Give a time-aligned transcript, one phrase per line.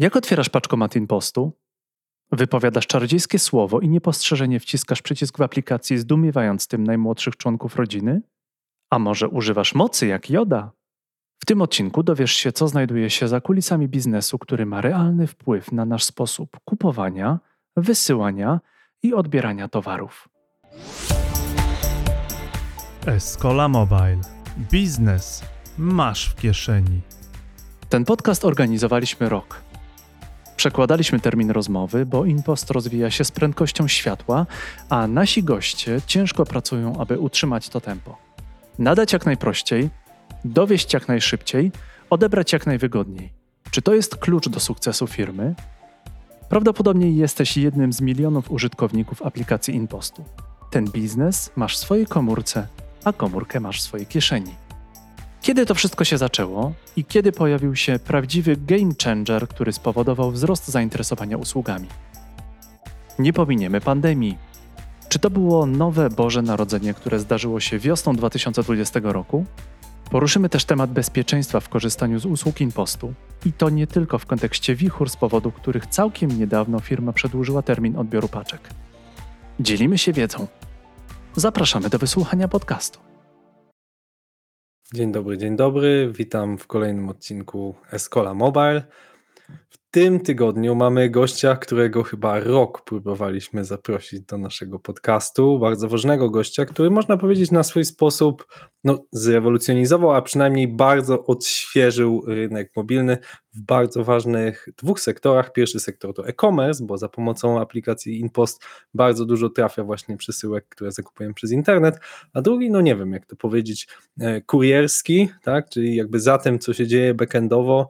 [0.00, 1.52] Jak otwierasz paczkomat Impostu?
[2.32, 8.22] Wypowiadasz czarodziejskie słowo i niepostrzeżenie wciskasz przycisk w aplikacji, zdumiewając tym najmłodszych członków rodziny?
[8.90, 10.72] A może używasz mocy jak Joda?
[11.42, 15.72] W tym odcinku dowiesz się, co znajduje się za kulisami biznesu, który ma realny wpływ
[15.72, 17.38] na nasz sposób kupowania,
[17.76, 18.60] wysyłania
[19.02, 20.28] i odbierania towarów.
[23.06, 24.20] Escola Mobile.
[24.70, 25.44] Biznes
[25.78, 27.00] masz w kieszeni.
[27.88, 29.69] Ten podcast organizowaliśmy rok.
[30.60, 34.46] Przekładaliśmy termin rozmowy, bo Impost rozwija się z prędkością światła,
[34.88, 38.18] a nasi goście ciężko pracują, aby utrzymać to tempo.
[38.78, 39.90] Nadać jak najprościej,
[40.44, 41.72] dowieść jak najszybciej,
[42.10, 43.32] odebrać jak najwygodniej.
[43.70, 45.54] Czy to jest klucz do sukcesu firmy?
[46.48, 50.24] Prawdopodobnie jesteś jednym z milionów użytkowników aplikacji Impostu.
[50.70, 52.66] Ten biznes masz w swojej komórce,
[53.04, 54.54] a komórkę masz w swojej kieszeni.
[55.40, 60.68] Kiedy to wszystko się zaczęło i kiedy pojawił się prawdziwy game changer, który spowodował wzrost
[60.68, 61.88] zainteresowania usługami?
[63.18, 64.38] Nie pominiemy pandemii.
[65.08, 69.44] Czy to było nowe Boże Narodzenie, które zdarzyło się wiosną 2020 roku?
[70.10, 73.14] Poruszymy też temat bezpieczeństwa w korzystaniu z usług Impostu.
[73.46, 77.96] I to nie tylko w kontekście wichur, z powodu których całkiem niedawno firma przedłużyła termin
[77.96, 78.70] odbioru paczek.
[79.60, 80.46] Dzielimy się wiedzą.
[81.36, 83.09] Zapraszamy do wysłuchania podcastu.
[84.94, 86.12] Dzień dobry, dzień dobry.
[86.12, 88.82] Witam w kolejnym odcinku Escola Mobile.
[89.92, 95.58] Tym tygodniu mamy gościa, którego chyba rok próbowaliśmy zaprosić do naszego podcastu.
[95.58, 98.46] Bardzo ważnego gościa, który można powiedzieć na swój sposób
[98.84, 103.18] no, zrewolucjonizował, a przynajmniej bardzo odświeżył rynek mobilny
[103.54, 105.52] w bardzo ważnych dwóch sektorach.
[105.52, 108.62] Pierwszy sektor to e-commerce, bo za pomocą aplikacji InPost
[108.94, 112.00] bardzo dużo trafia właśnie przesyłek, które zakupujemy przez internet,
[112.32, 113.88] a drugi, no nie wiem jak to powiedzieć,
[114.20, 117.88] e, kurierski, tak, czyli jakby za tym, co się dzieje backendowo,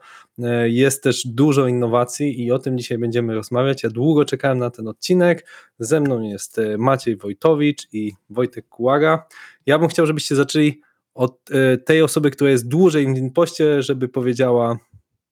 [0.65, 3.83] jest też dużo innowacji i o tym dzisiaj będziemy rozmawiać.
[3.83, 5.47] Ja długo czekałem na ten odcinek.
[5.79, 9.27] Ze mną jest e, Maciej Wojtowicz i Wojtek Kułaga.
[9.67, 10.81] Ja bym chciał, żebyście zaczęli
[11.15, 11.39] od
[11.85, 14.79] tej osoby, która jest dłużej w InPoście, żeby powiedziała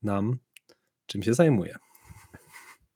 [0.03, 0.39] nam,
[1.07, 1.79] czym się zajmuje.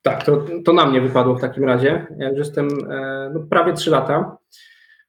[0.02, 2.06] Tak, to, to na mnie wypadło w takim razie.
[2.18, 4.36] Ja już jestem e, no, prawie 3 lata.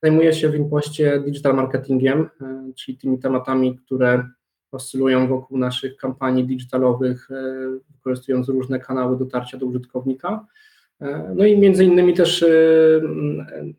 [0.04, 4.30] Zajmuję się w Impoście digital marketingiem, e, czyli tymi tematami, które
[4.74, 7.36] oscylują wokół naszych kampanii digitalowych, e,
[7.96, 10.46] wykorzystując różne kanały dotarcia do użytkownika.
[11.36, 12.46] No i między innymi też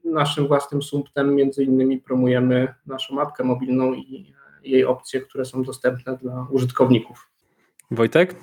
[0.05, 4.35] naszym własnym sumptem, między innymi promujemy naszą mapkę mobilną i
[4.65, 7.31] jej opcje, które są dostępne dla użytkowników.
[7.91, 8.35] Wojtek?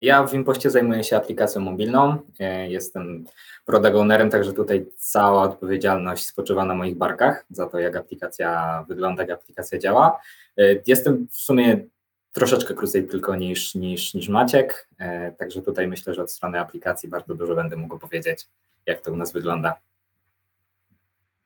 [0.00, 2.18] Ja w Impoście zajmuję się aplikacją mobilną.
[2.40, 3.24] E, jestem
[3.64, 9.22] product ownerem, także tutaj cała odpowiedzialność spoczywa na moich barkach za to, jak aplikacja wygląda,
[9.22, 10.20] jak aplikacja działa.
[10.58, 11.84] E, jestem w sumie
[12.32, 17.08] troszeczkę krócej tylko niż, niż, niż Maciek, e, także tutaj myślę, że od strony aplikacji
[17.08, 18.46] bardzo dużo będę mógł powiedzieć,
[18.86, 19.74] jak to u nas wygląda.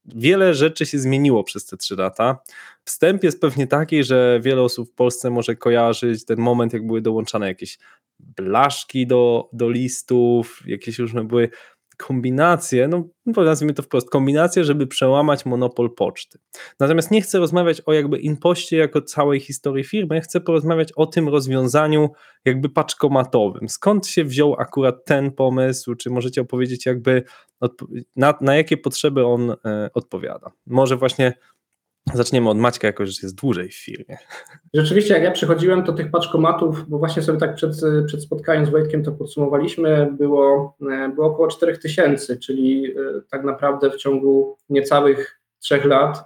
[0.05, 2.39] Wiele rzeczy się zmieniło przez te trzy lata.
[2.85, 7.01] Wstęp jest pewnie taki, że wiele osób w Polsce może kojarzyć ten moment, jak były
[7.01, 7.79] dołączane jakieś
[8.37, 11.51] blaszki do, do listów, jakieś różne były
[12.01, 16.39] kombinacje, no nazwijmy to wprost, kombinacje, żeby przełamać monopol poczty.
[16.81, 21.29] Natomiast nie chcę rozmawiać o jakby impoście jako całej historii firmy, chcę porozmawiać o tym
[21.29, 22.11] rozwiązaniu
[22.45, 23.69] jakby paczkomatowym.
[23.69, 25.95] Skąd się wziął akurat ten pomysł?
[25.95, 27.23] Czy możecie opowiedzieć jakby
[28.17, 30.51] na, na jakie potrzeby on e, odpowiada?
[30.67, 31.33] Może właśnie
[32.15, 34.19] Zaczniemy od Maćka, jako że jest dłużej w firmie.
[34.75, 37.73] Rzeczywiście, jak ja przychodziłem, to tych paczkomatów, bo właśnie sobie tak przed,
[38.07, 42.95] przed spotkaniem z Wojtkiem to podsumowaliśmy, było, e, było około 4000, czyli e,
[43.31, 46.25] tak naprawdę w ciągu niecałych trzech lat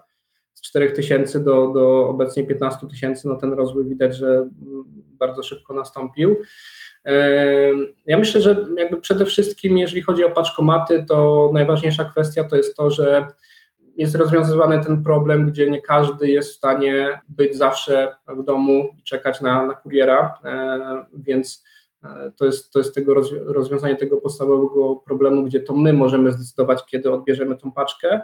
[0.54, 4.84] z 4000 do, do obecnie 15 tysięcy, no ten rozwój widać, że mm,
[5.18, 6.36] bardzo szybko nastąpił.
[7.04, 7.44] E,
[8.06, 12.76] ja myślę, że jakby przede wszystkim, jeżeli chodzi o paczkomaty, to najważniejsza kwestia to jest
[12.76, 13.26] to, że
[13.96, 19.02] jest rozwiązywany ten problem, gdzie nie każdy jest w stanie być zawsze w domu i
[19.02, 21.64] czekać na, na kuriera, e, więc
[22.04, 26.86] e, to jest, to jest tego rozwiązanie tego podstawowego problemu, gdzie to my możemy zdecydować,
[26.86, 28.20] kiedy odbierzemy tą paczkę.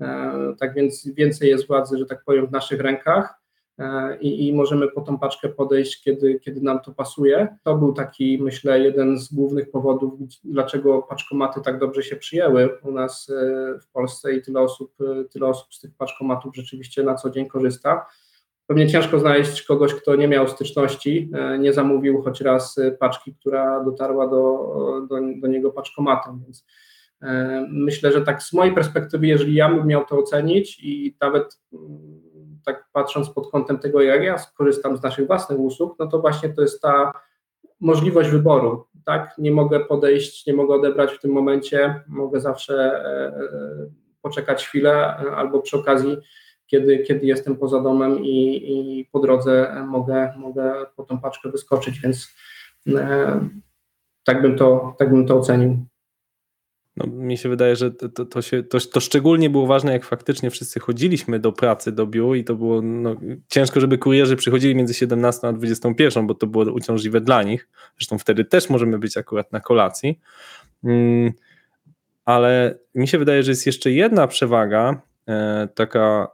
[0.00, 3.41] E, tak więc więcej jest władzy, że tak powiem, w naszych rękach.
[3.78, 7.56] E, i, i, możemy po tą paczkę podejść, kiedy, kiedy nam to pasuje.
[7.64, 10.14] To był taki, myślę, jeden z głównych powodów,
[10.44, 13.34] dlaczego paczkomaty tak dobrze się przyjęły u nas e,
[13.80, 17.46] w Polsce i tyle osób, e, tyle osób z tych paczkomatów rzeczywiście na co dzień
[17.46, 18.06] korzysta.
[18.66, 24.28] Pewnie ciężko znaleźć kogoś, kto nie miał styczności, nie zamówił choć raz paczki, która dotarła
[24.28, 24.74] do,
[25.08, 26.66] do, do niego paczkomatem, więc
[27.70, 31.60] myślę, że tak z mojej perspektywy, jeżeli ja bym miał to ocenić i nawet
[32.64, 36.48] tak patrząc pod kątem tego, jak ja skorzystam z naszych własnych usług, no to właśnie
[36.48, 37.12] to jest ta
[37.80, 39.34] możliwość wyboru, tak?
[39.38, 43.04] Nie mogę podejść, nie mogę odebrać w tym momencie, mogę zawsze
[44.22, 46.16] poczekać chwilę albo przy okazji
[46.72, 52.00] kiedy, kiedy jestem poza domem i, i po drodze mogę, mogę po tą paczkę wyskoczyć,
[52.00, 52.28] więc
[52.88, 53.48] e,
[54.24, 55.86] tak, bym to, tak bym to ocenił.
[56.96, 60.50] No, mi się wydaje, że to, to, się, to, to szczególnie było ważne, jak faktycznie
[60.50, 63.16] wszyscy chodziliśmy do pracy, do biur i to było no,
[63.48, 67.68] ciężko, żeby kurierzy przychodzili między 17 a 21, bo to było uciążliwe dla nich.
[67.98, 70.20] Zresztą wtedy też możemy być akurat na kolacji.
[70.84, 71.32] Mm,
[72.24, 76.28] ale mi się wydaje, że jest jeszcze jedna przewaga, e, taka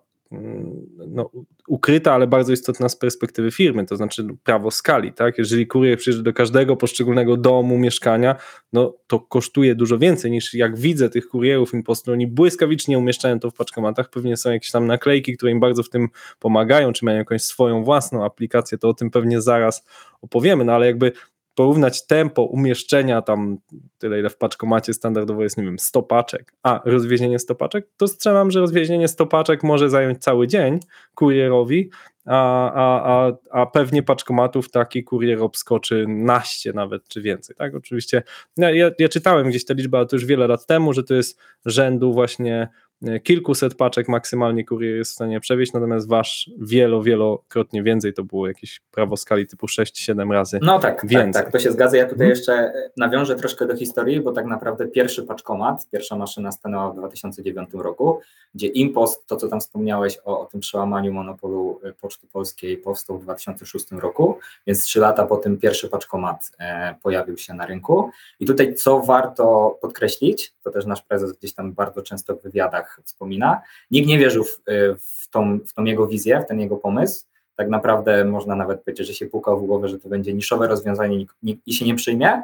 [1.08, 1.30] no,
[1.68, 5.38] ukryta, ale bardzo istotna z perspektywy firmy, to znaczy prawo skali, tak?
[5.38, 8.36] Jeżeli kurier przyjeżdża do każdego poszczególnego domu, mieszkania,
[8.72, 13.50] no to kosztuje dużo więcej niż jak widzę tych kurierów impostor, oni błyskawicznie umieszczają to
[13.50, 16.08] w paczkomatach, pewnie są jakieś tam naklejki, które im bardzo w tym
[16.38, 19.84] pomagają, czy mają jakąś swoją własną aplikację, to o tym pewnie zaraz
[20.22, 21.12] opowiemy, no ale jakby
[21.58, 23.58] porównać tempo umieszczenia tam
[23.98, 28.08] tyle, ile w paczkomacie standardowo jest, nie wiem, 100 paczek, a rozwiezienie 100 paczek, to
[28.08, 30.80] strzelam, że rozwiezienie 100 paczek może zająć cały dzień
[31.14, 31.90] kurierowi,
[32.26, 37.74] a, a, a, a pewnie paczkomatów taki kurier obskoczy naście nawet, czy więcej, tak?
[37.74, 38.22] Oczywiście,
[38.56, 41.38] ja, ja czytałem gdzieś tę liczbę, ale to już wiele lat temu, że to jest
[41.66, 42.68] rzędu właśnie
[43.22, 48.48] kilkuset paczek maksymalnie kurier jest w stanie przewieźć, natomiast wasz wielo, wielokrotnie więcej to było
[48.48, 51.32] jakieś prawo skali typu 6-7 razy No tak, więcej.
[51.32, 51.96] tak, tak, to się zgadza.
[51.96, 52.30] Ja tutaj hmm.
[52.30, 56.96] jeszcze e, nawiążę troszkę do historii, bo tak naprawdę pierwszy paczkomat, pierwsza maszyna stanęła w
[56.96, 58.20] 2009 roku,
[58.54, 63.18] gdzie Impost, to co tam wspomniałeś o, o tym przełamaniu monopolu e, Poczty Polskiej powstał
[63.18, 68.10] w 2006 roku, więc trzy lata po tym pierwszy paczkomat e, pojawił się na rynku.
[68.40, 73.00] I tutaj co warto podkreślić, to też nasz prezes gdzieś tam bardzo często w wywiadach
[73.04, 73.62] wspomina.
[73.90, 77.26] Nikt nie wierzył w, y, w, tą, w tą jego wizję, w ten jego pomysł.
[77.56, 81.26] Tak naprawdę można nawet powiedzieć, że się pukał w głowę, że to będzie niszowe rozwiązanie
[81.66, 82.42] i się nie przyjmie.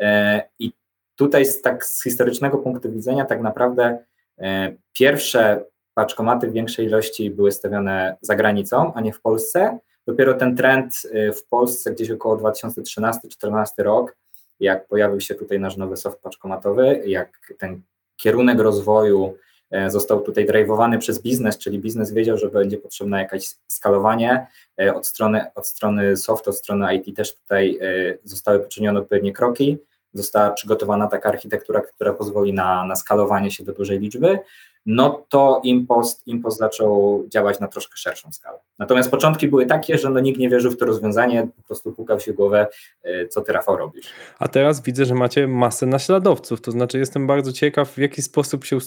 [0.00, 0.72] E, I
[1.16, 3.98] tutaj z, tak z historycznego punktu widzenia tak naprawdę
[4.38, 5.64] e, pierwsze
[5.94, 9.78] paczkomaty w większej ilości były stawiane za granicą, a nie w Polsce.
[10.06, 14.16] Dopiero ten trend y, w Polsce gdzieś około 2013-2014 rok,
[14.60, 17.82] jak pojawił się tutaj nasz nowy soft paczkomatowy, jak ten
[18.16, 19.34] kierunek rozwoju
[19.70, 24.46] E, został tutaj drajwowany przez biznes, czyli biznes wiedział, że będzie potrzebne jakieś skalowanie.
[24.80, 29.32] E, od strony, od strony soft, od strony IT też tutaj e, zostały poczynione odpowiednie
[29.32, 29.78] kroki.
[30.12, 34.38] Została przygotowana taka architektura, która pozwoli na, na skalowanie się do dużej liczby
[34.86, 38.58] no to Impost, Impost zaczął działać na troszkę szerszą skalę.
[38.78, 42.20] Natomiast początki były takie, że no nikt nie wierzył w to rozwiązanie, po prostu pukał
[42.20, 42.66] się głowę,
[43.02, 44.06] e, co ty Rafał robisz.
[44.38, 48.64] A teraz widzę, że macie masę naśladowców, to znaczy jestem bardzo ciekaw, w jaki sposób
[48.64, 48.78] się,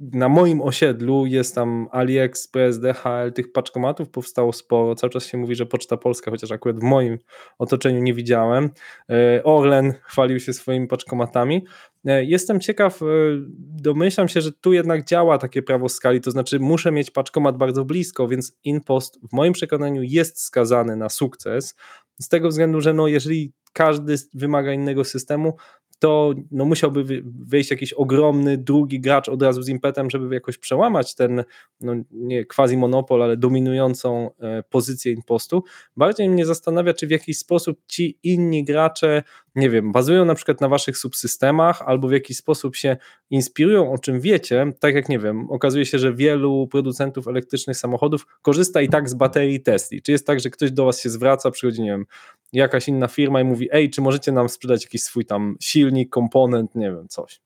[0.00, 5.54] na moim osiedlu jest tam AliExpress, DHL, tych paczkomatów powstało sporo, cały czas się mówi,
[5.54, 7.18] że Poczta Polska, chociaż akurat w moim
[7.58, 8.70] otoczeniu nie widziałem.
[9.10, 11.64] E, Orlen chwalił się swoimi paczkomatami,
[12.04, 13.06] jestem ciekaw, e,
[13.58, 17.84] domyślam się, że tu jednak działa takie prawo skali, to znaczy muszę mieć paczkomat bardzo
[17.84, 21.74] blisko, więc InPost w moim przekonaniu jest skazany na sukces,
[22.20, 25.56] z tego względu, że no jeżeli każdy wymaga innego systemu,
[26.02, 31.14] to no musiałby wejść jakiś ogromny drugi gracz od razu z impetem, żeby jakoś przełamać
[31.14, 31.44] ten
[31.80, 35.64] no nie quasi monopol, ale dominującą e, pozycję impostu.
[35.96, 39.22] Bardziej mnie zastanawia, czy w jakiś sposób ci inni gracze,
[39.54, 42.96] nie wiem, bazują na przykład na waszych subsystemach albo w jakiś sposób się
[43.30, 48.26] inspirują, o czym wiecie, tak jak nie wiem, okazuje się, że wielu producentów elektrycznych samochodów
[48.42, 49.98] korzysta i tak z baterii Tesla.
[50.04, 52.06] Czy jest tak, że ktoś do was się zwraca, przychodzi, nie wiem,
[52.52, 56.74] jakaś inna firma i mówi, ej, czy możecie nam sprzedać jakiś swój tam silnik, komponent,
[56.74, 57.40] nie wiem, coś.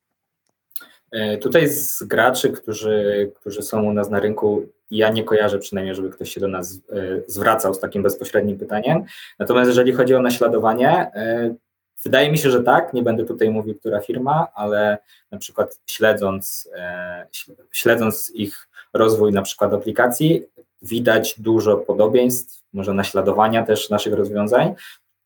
[1.10, 5.94] E, tutaj z graczy, którzy, którzy są u nas na rynku, ja nie kojarzę przynajmniej,
[5.94, 6.78] żeby ktoś się do nas e,
[7.26, 9.04] zwracał z takim bezpośrednim pytaniem.
[9.38, 11.54] Natomiast jeżeli chodzi o naśladowanie, e,
[12.04, 14.98] wydaje mi się, że tak, nie będę tutaj mówił, która firma, ale
[15.30, 16.68] na przykład śledząc,
[17.72, 20.46] śledząc ich rozwój na przykład aplikacji,
[20.82, 24.74] widać dużo podobieństw, może naśladowania też naszych rozwiązań,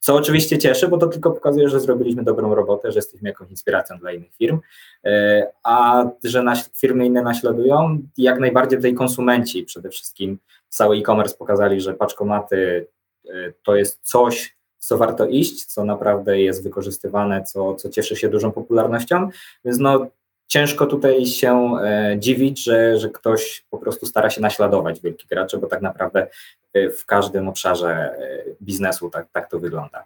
[0.01, 3.99] co oczywiście cieszy, bo to tylko pokazuje, że zrobiliśmy dobrą robotę, że jesteśmy jakąś inspiracją
[3.99, 4.61] dla innych firm,
[5.05, 10.39] e, a że naś, firmy inne naśladują, jak najbardziej tutaj konsumenci przede wszystkim
[10.69, 12.87] cały e-commerce pokazali, że paczkomaty
[13.29, 18.29] e, to jest coś, co warto iść, co naprawdę jest wykorzystywane, co, co cieszy się
[18.29, 19.29] dużą popularnością,
[19.65, 20.07] więc no
[20.51, 25.59] ciężko tutaj się e, dziwić, że, że ktoś po prostu stara się naśladować wielki gracze,
[25.59, 26.27] bo tak naprawdę
[26.73, 30.05] e, w każdym obszarze e, biznesu tak, tak to wygląda.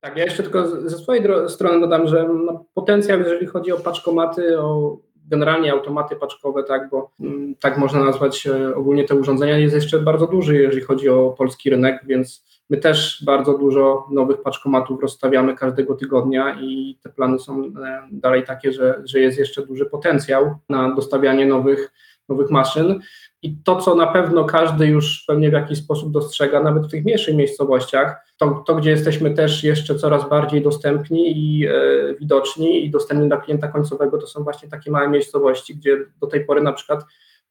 [0.00, 4.60] Tak, ja jeszcze tylko ze swojej strony dodam, że no, potencjał, jeżeli chodzi o paczkomaty,
[4.60, 4.96] o
[5.26, 10.26] generalnie automaty paczkowe, tak, bo mm, tak można nazwać ogólnie te urządzenia, jest jeszcze bardzo
[10.26, 15.94] duży, jeżeli chodzi o polski rynek, więc My też bardzo dużo nowych paczkomatów rozstawiamy każdego
[15.94, 17.70] tygodnia i te plany są e,
[18.12, 21.92] dalej takie, że, że jest jeszcze duży potencjał na dostawianie nowych,
[22.28, 23.00] nowych maszyn.
[23.42, 27.04] I to, co na pewno każdy już pewnie w jakiś sposób dostrzega, nawet w tych
[27.04, 31.72] mniejszych miejscowościach, to, to gdzie jesteśmy też jeszcze coraz bardziej dostępni i e,
[32.20, 36.46] widoczni i dostępni dla klienta końcowego, to są właśnie takie małe miejscowości, gdzie do tej
[36.46, 37.04] pory na przykład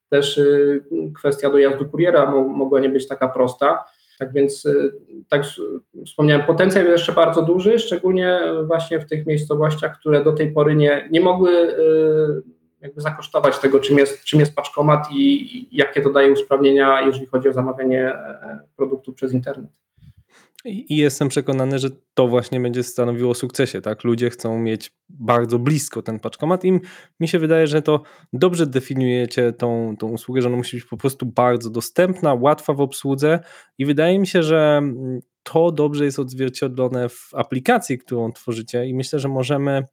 [0.10, 0.84] też y,
[1.16, 3.86] kwestia dojazdu kuriera mogła nie być taka prosta.
[4.18, 4.92] Tak więc, y,
[5.30, 5.44] tak
[6.06, 10.76] wspomniałem, potencjał jest jeszcze bardzo duży, szczególnie właśnie w tych miejscowościach, które do tej pory
[10.76, 16.10] nie, nie mogły y, jakby zakosztować tego, czym jest, czym jest paczkomat i, jakie to
[16.10, 19.72] daje usprawnienia, jeżeli chodzi o zamawianie e, produktów przez internet.
[20.66, 24.04] I jestem przekonany, że to właśnie będzie stanowiło sukcesie, tak?
[24.04, 26.80] Ludzie chcą mieć bardzo blisko ten paczkomat i
[27.20, 30.98] mi się wydaje, że to dobrze definiujecie tą, tą usługę, że ona musi być po
[30.98, 33.40] prostu bardzo dostępna, łatwa w obsłudze
[33.78, 34.82] i wydaje mi się, że
[35.44, 39.84] to dobrze jest odzwierciedlone w aplikacji, którą tworzycie i myślę, że możemy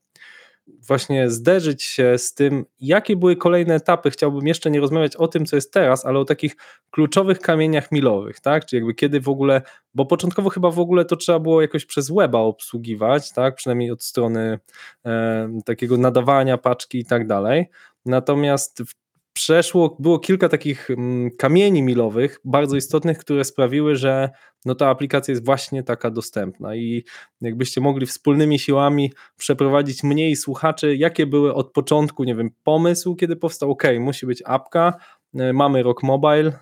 [0.67, 4.11] właśnie zderzyć się z tym, jakie były kolejne etapy.
[4.11, 6.57] Chciałbym jeszcze nie rozmawiać o tym, co jest teraz, ale o takich
[6.91, 8.67] kluczowych kamieniach milowych, tak?
[8.67, 9.63] Czyli jakby kiedy w ogóle,
[9.95, 13.55] bo początkowo chyba w ogóle to trzeba było jakoś przez weba obsługiwać, tak?
[13.55, 14.59] Przynajmniej od strony
[15.07, 17.67] e, takiego nadawania paczki i tak dalej.
[18.07, 19.04] Natomiast w
[19.35, 24.31] przeszło, było kilka takich mm, kamieni milowych, bardzo istotnych, które sprawiły, że
[24.65, 26.77] no ta aplikacja jest właśnie taka dostępna.
[26.77, 27.05] I
[27.41, 33.37] jakbyście mogli wspólnymi siłami przeprowadzić mniej słuchaczy, jakie były od początku, nie wiem, pomysł, kiedy
[33.37, 34.95] powstał, ok, musi być apka,
[35.35, 36.53] e, mamy Rock Mobile,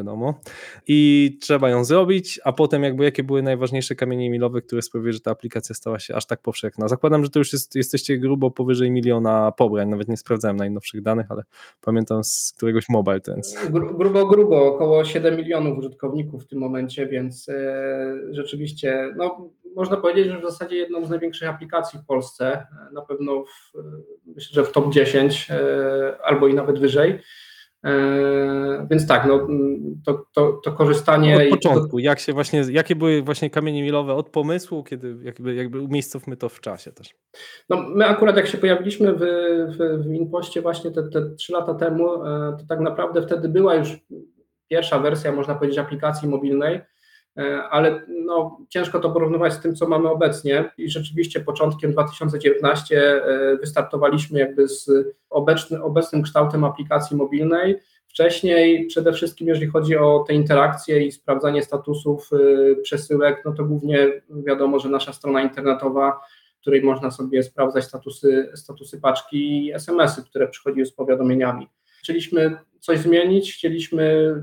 [0.00, 0.40] wiadomo,
[0.88, 5.20] i trzeba ją zrobić, a potem jakby jakie były najważniejsze kamienie milowe, które sprawiły, że
[5.20, 6.88] ta aplikacja stała się aż tak powszechna.
[6.88, 11.26] Zakładam, że to już jest, jesteście grubo powyżej miliona pobrań, nawet nie sprawdzałem najnowszych danych,
[11.30, 11.42] ale
[11.80, 13.20] pamiętam z któregoś mobile.
[13.70, 20.26] Grubo, grubo, około 7 milionów użytkowników w tym momencie, więc e, rzeczywiście, no można powiedzieć,
[20.26, 23.72] że w zasadzie jedną z największych aplikacji w Polsce, na pewno w,
[24.26, 27.18] myślę, że w top 10 e, albo i nawet wyżej.
[28.90, 29.46] Więc tak, no,
[30.04, 31.36] to, to, to korzystanie.
[31.36, 35.80] Od początku, jak się właśnie, jakie były właśnie kamienie milowe od pomysłu, kiedy jakby, jakby
[35.80, 37.14] umiejscowmy to w czasie też?
[37.68, 39.20] No, my akurat jak się pojawiliśmy w,
[39.78, 43.74] w, w Inpoście właśnie te, te 3 lata temu, e, to tak naprawdę wtedy była
[43.74, 43.98] już
[44.68, 46.80] pierwsza wersja, można powiedzieć, aplikacji mobilnej,
[47.38, 50.70] E, ale no, ciężko to porównywać z tym, co mamy obecnie.
[50.78, 54.90] I rzeczywiście początkiem 2019 e, wystartowaliśmy jakby z
[55.30, 57.76] obecny, obecnym kształtem aplikacji mobilnej.
[58.10, 63.64] Wcześniej przede wszystkim, jeżeli chodzi o te interakcje i sprawdzanie statusów e, przesyłek, no to
[63.64, 66.20] głównie wiadomo, że nasza strona internetowa,
[66.60, 71.68] której można sobie sprawdzać statusy, statusy paczki i SMS-y, które przychodziły z powiadomieniami.
[71.98, 74.34] Chcieliśmy coś zmienić, chcieliśmy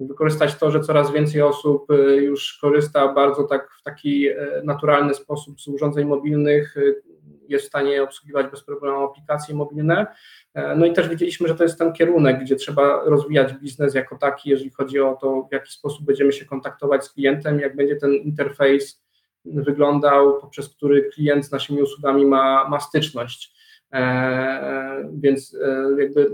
[0.00, 5.14] wykorzystać to, że coraz więcej osób y, już korzysta bardzo tak w taki e, naturalny
[5.14, 7.02] sposób z urządzeń mobilnych, y,
[7.48, 10.06] jest w stanie obsługiwać bez problemu aplikacje mobilne.
[10.54, 14.18] E, no i też widzieliśmy, że to jest ten kierunek, gdzie trzeba rozwijać biznes jako
[14.18, 17.96] taki, jeżeli chodzi o to, w jaki sposób będziemy się kontaktować z klientem, jak będzie
[17.96, 19.02] ten interfejs
[19.44, 23.54] wyglądał, poprzez który klient z naszymi usługami ma, ma styczność.
[23.92, 25.56] E, więc
[25.98, 26.30] jakby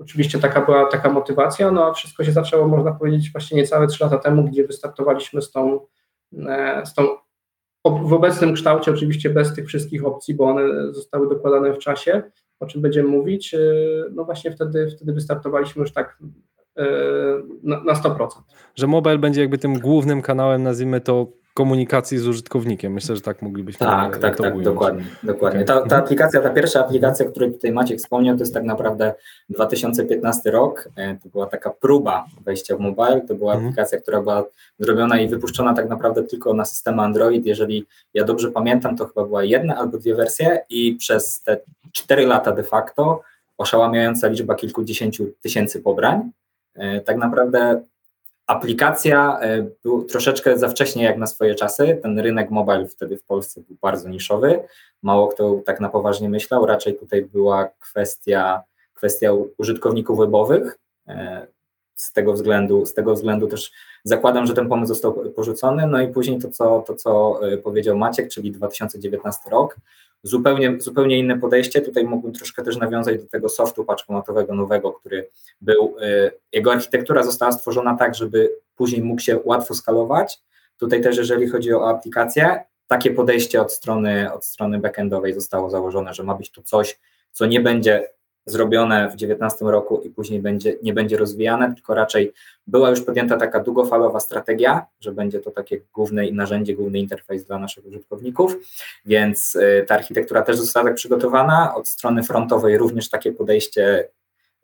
[0.00, 4.04] Oczywiście taka była taka motywacja, no a wszystko się zaczęło, można powiedzieć, właśnie niecałe trzy
[4.04, 5.86] lata temu, gdzie wystartowaliśmy z tą,
[6.48, 7.08] e, z tą
[7.90, 12.22] w obecnym kształcie, oczywiście bez tych wszystkich opcji, bo one zostały dokładane w czasie,
[12.60, 13.54] o czym będziemy mówić.
[13.54, 13.58] E,
[14.10, 16.18] no właśnie wtedy, wtedy wystartowaliśmy już tak
[17.62, 18.28] na, na 100%.
[18.76, 21.26] Że mobile będzie jakby tym głównym kanałem, nazwijmy to
[21.58, 22.92] komunikacji z użytkownikiem.
[22.92, 24.64] Myślę, że tak moglibyśmy Tak, tak, tak, ująć.
[24.64, 25.04] dokładnie.
[25.22, 25.64] dokładnie.
[25.64, 26.02] Ta, ta mhm.
[26.02, 29.14] aplikacja, ta pierwsza aplikacja, o której tutaj Maciek wspomniał, to jest tak naprawdę
[29.48, 30.88] 2015 rok.
[30.96, 33.20] E, to była taka próba wejścia w mobile.
[33.28, 33.68] To była mhm.
[33.68, 34.44] aplikacja, która była
[34.78, 37.46] zrobiona i wypuszczona tak naprawdę tylko na system Android.
[37.46, 41.60] Jeżeli ja dobrze pamiętam, to chyba była jedna albo dwie wersje i przez te
[41.92, 43.22] 4 lata de facto
[43.58, 46.30] oszałamiająca liczba kilkudziesięciu tysięcy pobrań.
[46.78, 47.82] E, tak naprawdę
[48.48, 51.98] Aplikacja e, był troszeczkę za wcześnie jak na swoje czasy.
[52.02, 54.60] Ten rynek mobile wtedy w Polsce był bardzo niszowy.
[55.02, 56.66] Mało kto tak na poważnie myślał.
[56.66, 58.62] Raczej tutaj była kwestia,
[58.94, 60.78] kwestia użytkowników webowych.
[61.08, 61.46] E,
[61.94, 63.72] z tego względu, z tego względu też
[64.04, 65.86] zakładam, że ten pomysł został porzucony.
[65.86, 69.76] No i później to, co, to, co powiedział Maciek, czyli 2019 rok,
[70.22, 71.80] zupełnie, zupełnie inne podejście.
[71.80, 75.28] Tutaj mógłbym troszkę też nawiązać do tego softu paczkomatowego nowego, który
[75.60, 80.40] był, e, jego architektura została stworzona tak, żeby później mógł się łatwo skalować.
[80.78, 86.14] Tutaj też, jeżeli chodzi o aplikację, takie podejście od strony, od strony backendowej zostało założone,
[86.14, 87.00] że ma być to coś,
[87.32, 88.08] co nie będzie
[88.50, 92.32] zrobione w 2019 roku i później będzie, nie będzie rozwijane, tylko raczej
[92.66, 97.58] była już podjęta taka długofalowa strategia, że będzie to takie główne narzędzie, główny interfejs dla
[97.58, 98.56] naszych użytkowników,
[99.06, 101.74] więc y, ta architektura też została tak przygotowana.
[101.74, 104.08] Od strony frontowej również takie podejście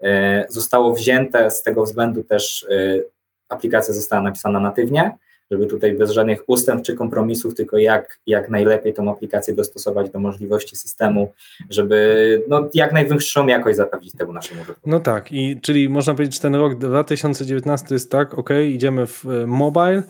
[0.04, 0.06] y,
[0.48, 3.08] zostało wzięte, z tego względu też y,
[3.48, 5.16] aplikacja została napisana natywnie,
[5.50, 10.18] żeby tutaj bez żadnych ustępstw czy kompromisów, tylko jak, jak najlepiej tą aplikację dostosować do
[10.18, 11.32] możliwości systemu,
[11.70, 14.90] żeby no, jak najwyższą jakość zapewnić temu naszemu użytkowi.
[14.90, 19.24] No tak, i czyli można powiedzieć, że ten rok 2019 jest tak, ok, idziemy w
[19.26, 20.02] e, mobile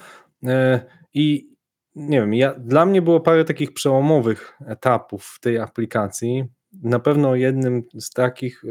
[0.46, 0.80] e,
[1.14, 1.54] i
[1.94, 6.44] nie wiem, ja, dla mnie było parę takich przełomowych etapów w tej aplikacji.
[6.82, 8.62] Na pewno jednym z takich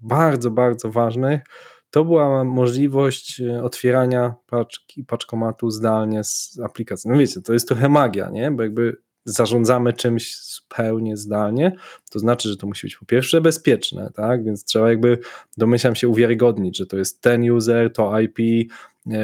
[0.00, 1.42] bardzo, bardzo ważnych
[1.92, 7.10] to była możliwość e, otwierania paczki, paczkomatu zdalnie z aplikacji.
[7.10, 8.50] No wiecie, to jest trochę magia, nie?
[8.50, 11.72] Bo jakby zarządzamy czymś zupełnie zdalnie,
[12.10, 14.44] to znaczy, że to musi być po pierwsze bezpieczne, tak?
[14.44, 15.18] Więc trzeba jakby,
[15.56, 18.38] domyślam się, uwiarygodnić, że to jest ten user, to IP,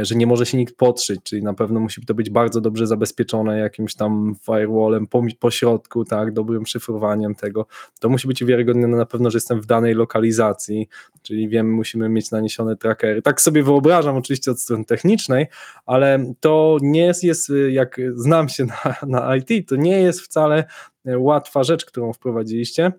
[0.03, 3.59] że nie może się nikt podszyć, czyli na pewno musi to być bardzo dobrze zabezpieczone
[3.59, 7.67] jakimś tam firewallem po, po środku, tak, dobrym szyfrowaniem tego.
[8.01, 10.89] To musi być wiarygodne na pewno, że jestem w danej lokalizacji,
[11.23, 13.23] czyli wiem, musimy mieć naniesione trackery.
[13.23, 15.47] Tak sobie wyobrażam oczywiście od strony technicznej,
[15.87, 20.65] ale to nie jest, jest jak znam się na, na IT, to nie jest wcale
[21.05, 22.93] łatwa rzecz, którą wprowadziliście.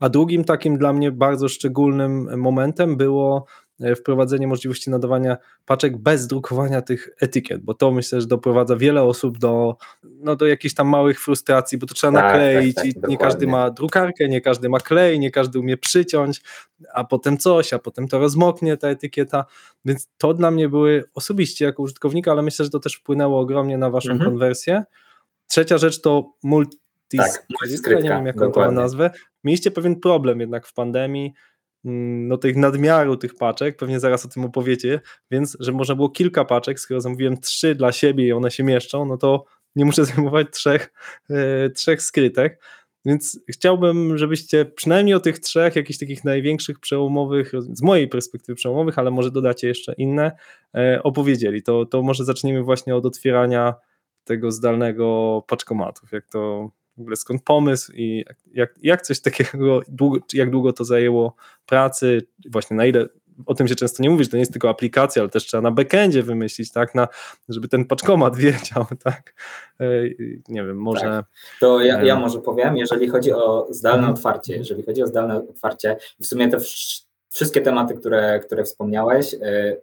[0.00, 3.63] A drugim takim dla mnie bardzo szczególnym momentem było E,
[3.96, 9.38] wprowadzenie możliwości nadawania paczek bez drukowania tych etykiet, bo to myślę, że doprowadza wiele osób
[9.38, 12.94] do, no, do jakichś tam małych frustracji, bo to trzeba tak, nakleić tak, tak, i
[12.94, 13.12] dokładnie.
[13.12, 16.42] nie każdy ma drukarkę, nie każdy ma klej, nie każdy umie przyciąć,
[16.92, 19.44] a potem coś, a potem to rozmoknie ta etykieta,
[19.84, 23.78] więc to dla mnie były osobiście jako użytkownika, ale myślę, że to też wpłynęło ogromnie
[23.78, 24.30] na waszą mhm.
[24.30, 24.84] konwersję.
[25.46, 26.78] Trzecia rzecz to multi
[27.16, 27.46] tak,
[27.86, 29.10] nie wiem jaką to nazwę.
[29.44, 31.34] Mieliście pewien problem jednak w pandemii,
[31.84, 35.00] no, tych nadmiaru tych paczek, pewnie zaraz o tym opowiecie,
[35.30, 39.04] więc że można było kilka paczek, skoro zamówiłem trzy dla siebie i one się mieszczą,
[39.04, 39.44] no to
[39.76, 40.92] nie muszę zajmować trzech,
[41.30, 42.60] e, trzech skrytek.
[43.06, 48.98] Więc chciałbym, żebyście przynajmniej o tych trzech, jakichś takich największych przełomowych, z mojej perspektywy przełomowych,
[48.98, 50.32] ale może dodacie jeszcze inne,
[50.74, 51.62] e, opowiedzieli.
[51.62, 53.74] To, to może zaczniemy właśnie od otwierania
[54.24, 60.18] tego zdalnego paczkomatów, jak to, w ogóle skąd pomysł i jak, jak coś takiego, długo,
[60.32, 61.34] jak długo to zajęło
[61.66, 63.08] pracy, właśnie na ile
[63.46, 65.60] o tym się często nie mówi, że to nie jest tylko aplikacja, ale też trzeba
[65.60, 67.08] na backendzie wymyślić, tak, na,
[67.48, 69.34] żeby ten paczkomat wiedział, tak,
[69.80, 69.86] e,
[70.48, 71.00] nie wiem, może...
[71.00, 71.26] Tak.
[71.60, 75.96] To ja, ja może powiem, jeżeli chodzi o zdalne otwarcie, jeżeli chodzi o zdalne otwarcie,
[76.20, 76.58] w sumie te
[77.30, 79.76] wszystkie tematy, które, które wspomniałeś, e,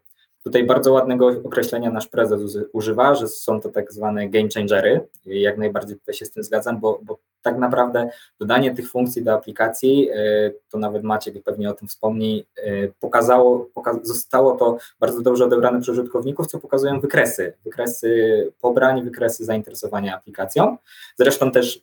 [0.44, 5.08] Tutaj bardzo ładnego określenia nasz prezes używa, że są to tak zwane game changery.
[5.26, 9.34] Jak najbardziej tutaj się z tym zgadzam, bo, bo tak naprawdę dodanie tych funkcji do
[9.34, 15.22] aplikacji, e, to nawet Maciek pewnie o tym wspomni, e, pokazało, poka zostało to bardzo
[15.22, 20.78] dobrze odebrane przez użytkowników, co pokazują wykresy, wykresy pobrań, wykresy zainteresowania aplikacją.
[21.18, 21.82] Zresztą też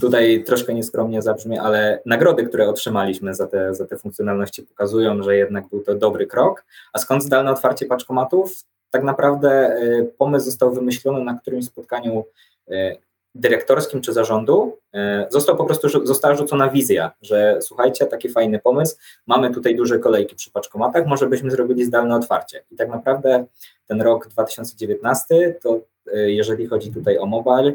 [0.00, 5.36] Tutaj troszkę nieskromnie zabrzmi, ale nagrody, które otrzymaliśmy za te, za te funkcjonalności pokazują, że
[5.36, 6.64] jednak był to dobry krok.
[6.92, 8.52] A skąd zdalne otwarcie paczkomatów?
[8.90, 12.24] Tak naprawdę y, pomysł został wymyślony na którymś spotkaniu
[12.70, 12.96] y,
[13.34, 14.98] dyrektorskim czy zarządu, y,
[15.30, 20.36] został po prostu, została rzucona wizja, że słuchajcie, taki fajny pomysł, mamy tutaj duże kolejki
[20.36, 22.64] przy paczkomatach, może byśmy zrobili zdalne otwarcie.
[22.70, 23.44] I tak naprawdę
[23.86, 25.80] ten rok 2019 to
[26.12, 27.72] jeżeli chodzi tutaj o mobile,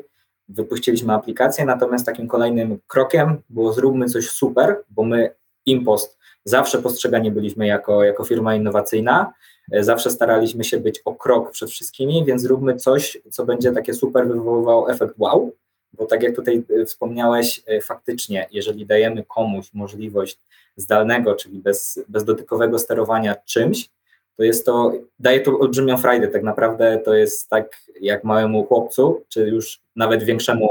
[0.55, 5.35] wypuściliśmy aplikację, natomiast takim kolejnym krokiem było zróbmy coś super, bo my
[5.65, 9.33] Impost zawsze postrzegani byliśmy jako, jako firma innowacyjna,
[9.79, 14.27] zawsze staraliśmy się być o krok przed wszystkimi, więc zróbmy coś, co będzie takie super
[14.27, 15.51] wywoływało efekt wow,
[15.93, 20.39] bo tak jak tutaj e, wspomniałeś, e, faktycznie, jeżeli dajemy komuś możliwość
[20.75, 23.89] zdalnego, czyli bez, bezdotykowego sterowania czymś,
[24.37, 26.27] to jest to, daje to olbrzymią frajdę.
[26.27, 30.69] Tak naprawdę to jest tak jak małemu chłopcu, czy już nawet większemu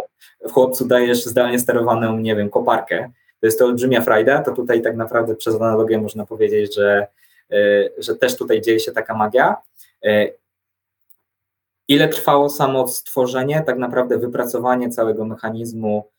[0.51, 3.11] chłopcu dajesz zdalnie sterowaną, nie wiem, koparkę.
[3.40, 7.07] To jest to olbrzymia frajda, to tutaj tak naprawdę przez analogię można powiedzieć, że,
[7.51, 7.57] e,
[7.98, 9.57] że też tutaj dzieje się taka magia.
[10.05, 10.29] E,
[11.88, 16.12] ile trwało samo stworzenie, tak naprawdę wypracowanie całego mechanizmu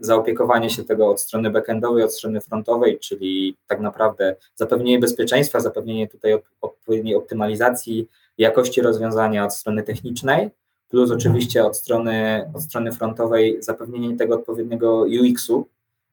[0.00, 6.08] zaopiekowanie się tego od strony backendowej, od strony frontowej, czyli tak naprawdę zapewnienie bezpieczeństwa, zapewnienie
[6.08, 10.50] tutaj odpowiedniej optymalizacji jakości rozwiązania od strony technicznej,
[10.88, 15.68] plus oczywiście od strony, od strony frontowej zapewnienie tego odpowiedniego UX-u,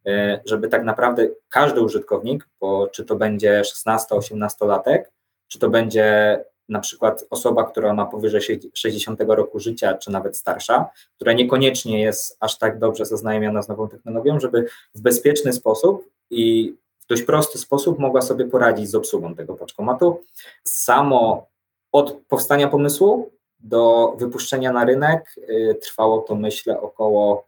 [0.05, 5.11] e, żeby tak naprawdę każdy użytkownik, bo czy to będzie 16-18 latek,
[5.47, 10.89] czy to będzie na przykład osoba, która ma powyżej 60 roku życia, czy nawet starsza,
[11.15, 16.73] która niekoniecznie jest aż tak dobrze zaznajomiona z nową technologią, żeby w bezpieczny sposób i
[16.99, 20.23] w dość prosty sposób mogła sobie poradzić z obsługą tego paczkomatu.
[20.63, 21.47] Samo
[21.91, 27.47] od powstania pomysłu do wypuszczenia na rynek y, trwało to myślę około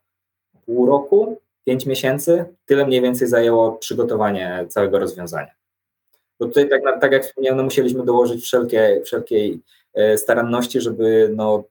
[0.65, 2.45] pół roku, pięć miesięcy.
[2.65, 5.51] Tyle mniej więcej zajęło przygotowanie całego rozwiązania.
[6.39, 9.61] Bo tutaj, tak, tak jak wspomniałem, no musieliśmy dołożyć wszelkie, wszelkiej
[9.93, 11.63] e, staranności, żeby no,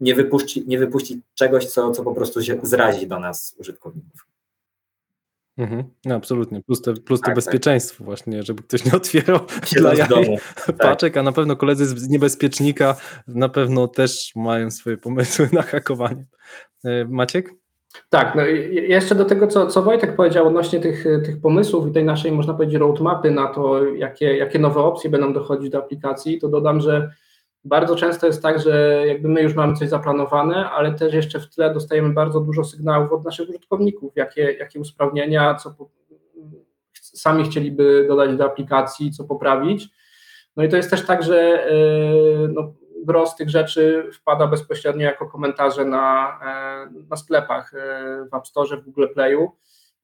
[0.00, 4.28] nie, wypuścić, nie wypuścić czegoś, co, co po prostu się zrazi do nas użytkowników.
[5.58, 6.62] Mhm, no absolutnie.
[6.62, 7.34] Plus, te, plus to Tak, tak.
[7.34, 9.40] bezpieczeństwo właśnie, żeby ktoś nie otwierał
[9.80, 10.36] dla jaj domu.
[10.78, 12.96] paczek, a na pewno koledzy z niebezpiecznika
[13.28, 16.26] na pewno też mają swoje pomysły na hakowanie.
[16.84, 17.54] E, Maciek?
[18.10, 22.04] Tak, no jeszcze do tego, co, co Wojtek powiedział odnośnie tych, tych pomysłów i tej
[22.04, 26.48] naszej, można powiedzieć, roadmapy na to, jakie, jakie nowe opcje będą dochodzić do aplikacji, to
[26.48, 27.10] dodam, że
[27.64, 31.48] bardzo często jest tak, że jakby my już mamy coś zaplanowane, ale też jeszcze w
[31.48, 35.90] tle dostajemy bardzo dużo sygnałów od naszych użytkowników, jakie, jakie usprawnienia, co po,
[36.92, 39.88] sami chcieliby dodać do aplikacji, co poprawić.
[40.56, 42.74] No i to jest też tak, że yy, no,
[43.08, 47.78] gros tych rzeczy wpada bezpośrednio jako komentarze na, e, na sklepach e,
[48.30, 49.52] w App Store, w Google Playu.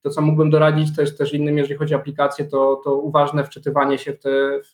[0.02, 3.98] To, co mógłbym doradzić, jest też innym, jeżeli chodzi o aplikacje, to, to uważne wczytywanie
[3.98, 4.30] się w te,
[4.62, 4.72] w,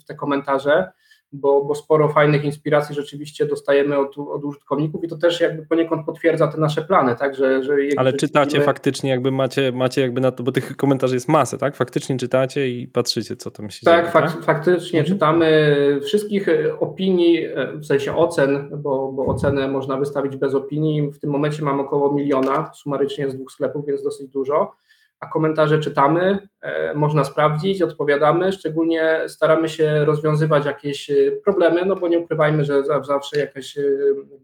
[0.00, 0.92] w te komentarze,
[1.32, 6.06] bo, bo sporo fajnych inspiracji rzeczywiście dostajemy od, od użytkowników i to też jakby poniekąd
[6.06, 10.20] potwierdza te nasze plany, tak, że, że Ale czytacie widzimy- faktycznie, jakby macie, macie jakby
[10.20, 11.76] na to, bo tych komentarzy jest masę, tak?
[11.76, 15.14] Faktycznie czytacie i patrzycie, co tam się Tak, dzieje, fak- faktycznie Mhm.
[15.16, 21.10] czytamy wszystkich e, opinii, e, w sensie ocen, bo, bo ocenę można wystawić bez opinii.
[21.12, 24.72] W tym momencie mam około miliona, sumarycznie z dwóch sklepów, więc dosyć dużo.
[25.20, 28.52] A komentarze czytamy, e, można sprawdzić, odpowiadamy.
[28.52, 33.78] Szczególnie staramy się rozwiązywać jakieś e, problemy, no bo nie ukrywajmy, że za- zawsze jakaś,
[33.78, 33.82] e,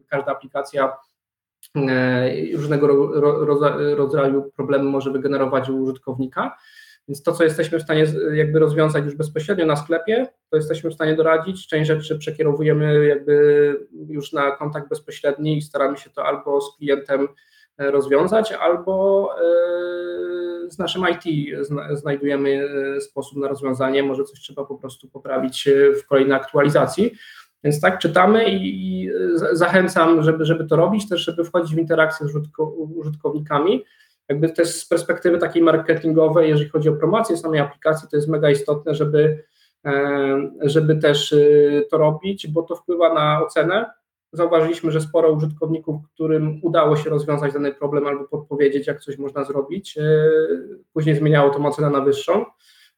[0.08, 0.96] każda aplikacja
[2.54, 6.56] różnego ro, ro, rodza- rodzaju problemy może wygenerować u użytkownika.
[7.08, 10.94] Więc to, co jesteśmy w stanie jakby rozwiązać już bezpośrednio na sklepie, to jesteśmy w
[10.94, 11.68] stanie doradzić.
[11.68, 17.28] Część rzeczy przekierowujemy jakby już na kontakt bezpośredni i staramy się to albo z klientem
[17.78, 24.02] rozwiązać, albo e, z naszym IT zna- znajdujemy e, sposób na rozwiązanie.
[24.02, 27.12] Może coś trzeba po prostu poprawić e, w kolejnej aktualizacji.
[27.64, 31.78] Więc tak czytamy i i za- zachęcam, żeby, żeby to robić, też żeby wchodzić w
[31.78, 33.85] interakcję z użytko- użytkownikami
[34.28, 38.50] jakby też z perspektywy takiej marketingowej, jeżeli chodzi o promocję samej aplikacji, to jest mega
[38.50, 39.44] istotne, żeby,
[40.61, 41.35] żeby też
[41.90, 43.90] to robić, bo to wpływa na ocenę.
[44.32, 49.44] Zauważyliśmy, że sporo użytkowników, którym udało się rozwiązać dany problem albo podpowiedzieć, jak coś można
[49.44, 50.02] zrobić, e,
[50.92, 52.44] później zmieniało tą ocenę na wyższą,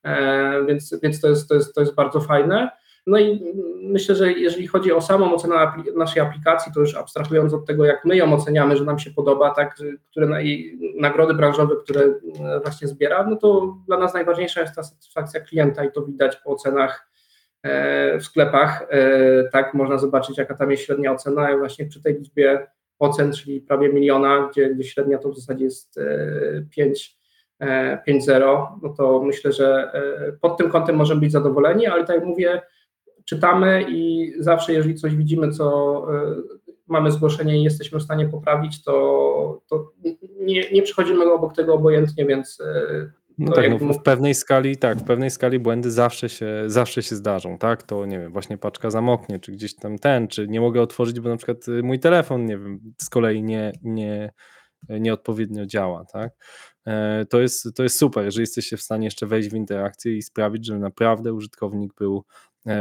[0.05, 2.71] E, więc, więc to, jest, to, jest, to jest bardzo fajne.
[3.07, 5.55] No i myślę, że jeżeli chodzi o samą ocenę
[5.97, 9.51] naszej aplikacji, to już abstrahując od tego, jak my ją oceniamy, że nam się podoba,
[9.51, 9.77] tak,
[10.11, 10.39] które na,
[11.01, 15.85] nagrody branżowe, które e, właśnie zbiera, no to dla nas najważniejsza jest ta satysfakcja klienta
[15.85, 17.09] i to widać po ocenach
[18.19, 18.87] w sklepach.
[18.91, 22.67] E, tak, można zobaczyć, jaka tam jest średnia ocena właśnie przy tej liczbie
[22.99, 27.19] ocen, czyli prawie miliona, gdzie, gdzie średnia to w zasadzie jest e, 5
[27.61, 32.17] e, 5-0, no to myślę, że e, pod tym kątem możemy być zadowoleni, ale tak
[32.17, 32.63] jak mówię,
[33.25, 36.35] czytamy i zawsze, jeżeli coś widzimy, co e,
[36.87, 39.93] mamy zgłoszenie i jesteśmy w stanie poprawić, to, to
[40.41, 44.99] nie, nie przechodzimy obok tego obojętnie, więc e, No tak, no, w- pewnej skali, tak,
[44.99, 47.83] w pewnej skali błędy zawsze się, zawsze się zdarzą, tak?
[47.83, 51.29] To nie wiem, właśnie paczka zamoknie, czy gdzieś tam ten, czy nie mogę otworzyć, bo
[51.29, 54.31] na przykład y, mój telefon, nie wiem, z kolei nie, nie,
[54.89, 56.33] nieodpowiednio działa, tak?
[56.87, 60.23] E, To jest, to jest super, jeżeli jesteście w stanie jeszcze wejść w interakcję i
[60.23, 62.25] sprawić, że naprawdę użytkownik był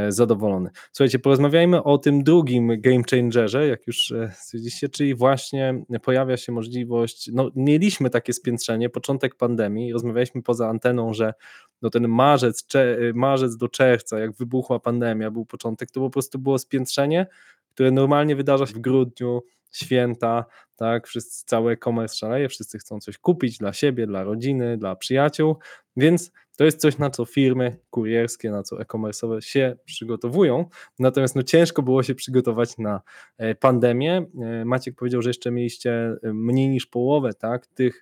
[0.10, 0.70] zadowolony.
[0.92, 6.52] Słuchajcie, porozmawiajmy o tym drugim game changerze, jak już e, stwierdziliście, czyli właśnie pojawia się
[6.52, 11.34] możliwość, no mieliśmy takie spiętrzenie, początek pandemii, rozmawialiśmy poza anteną, że
[11.82, 12.68] no ten marzec,
[13.14, 17.28] marzec do czerwca, jak wybuchła pandemia, był początek, to po prostu było spiętrzenie,
[17.74, 19.42] które normalnie wydarza się w grudniu,
[19.74, 24.96] święta, tak, wszyscy, cały e-commerce szaleje, wszyscy chcą coś kupić dla siebie, dla rodziny, dla
[24.96, 25.56] przyjaciół,
[25.98, 30.66] więc to jest coś, na co firmy kurierskie, na co e-commerce'owe się przygotowują,
[31.00, 33.02] natomiast no ciężko było się przygotować na
[33.38, 34.26] e, pandemię.
[34.42, 35.92] E, Maciek powiedział, że jeszcze mieliście
[36.24, 38.02] e, mniej niż połowę, tak, tych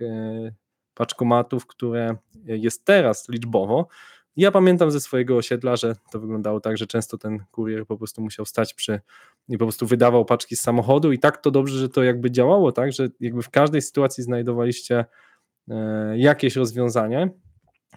[0.93, 3.87] paczkomatów, które jest teraz liczbowo.
[4.35, 8.21] Ja pamiętam ze swojego osiedla, że to wyglądało tak, że często ten kurier po prostu
[8.21, 8.99] musiał stać przy
[9.49, 12.71] i po prostu wydawał paczki z samochodu i tak to dobrze, że to jakby działało,
[12.71, 15.05] tak, że jakby w każdej sytuacji znajdowaliście
[15.69, 17.29] e, jakieś rozwiązanie.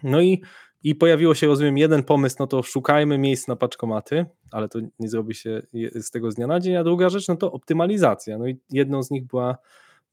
[0.03, 0.41] No i,
[0.83, 5.09] i pojawiło się, rozumiem, jeden pomysł, no to szukajmy miejsc na paczkomaty, ale to nie
[5.09, 5.61] zrobi się
[5.95, 8.37] z tego z dnia na dzień, a druga rzecz, no to optymalizacja.
[8.37, 9.57] No i jedną z nich była,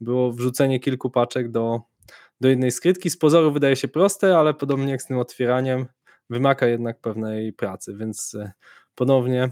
[0.01, 1.81] było wrzucenie kilku paczek do,
[2.41, 3.11] do jednej skrytki.
[3.11, 5.87] Z pozoru wydaje się proste, ale podobnie jak z tym otwieraniem,
[6.31, 8.53] wymaga jednak pewnej pracy, więc e,
[8.95, 9.51] ponownie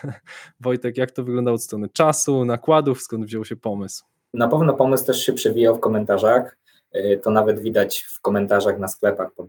[0.60, 4.04] Wojtek, jak to wyglądało od strony czasu, nakładów, skąd wziął się pomysł?
[4.34, 6.56] Na pewno pomysł też się przewijał w komentarzach,
[6.92, 9.46] e, to nawet widać w komentarzach na sklepach pod,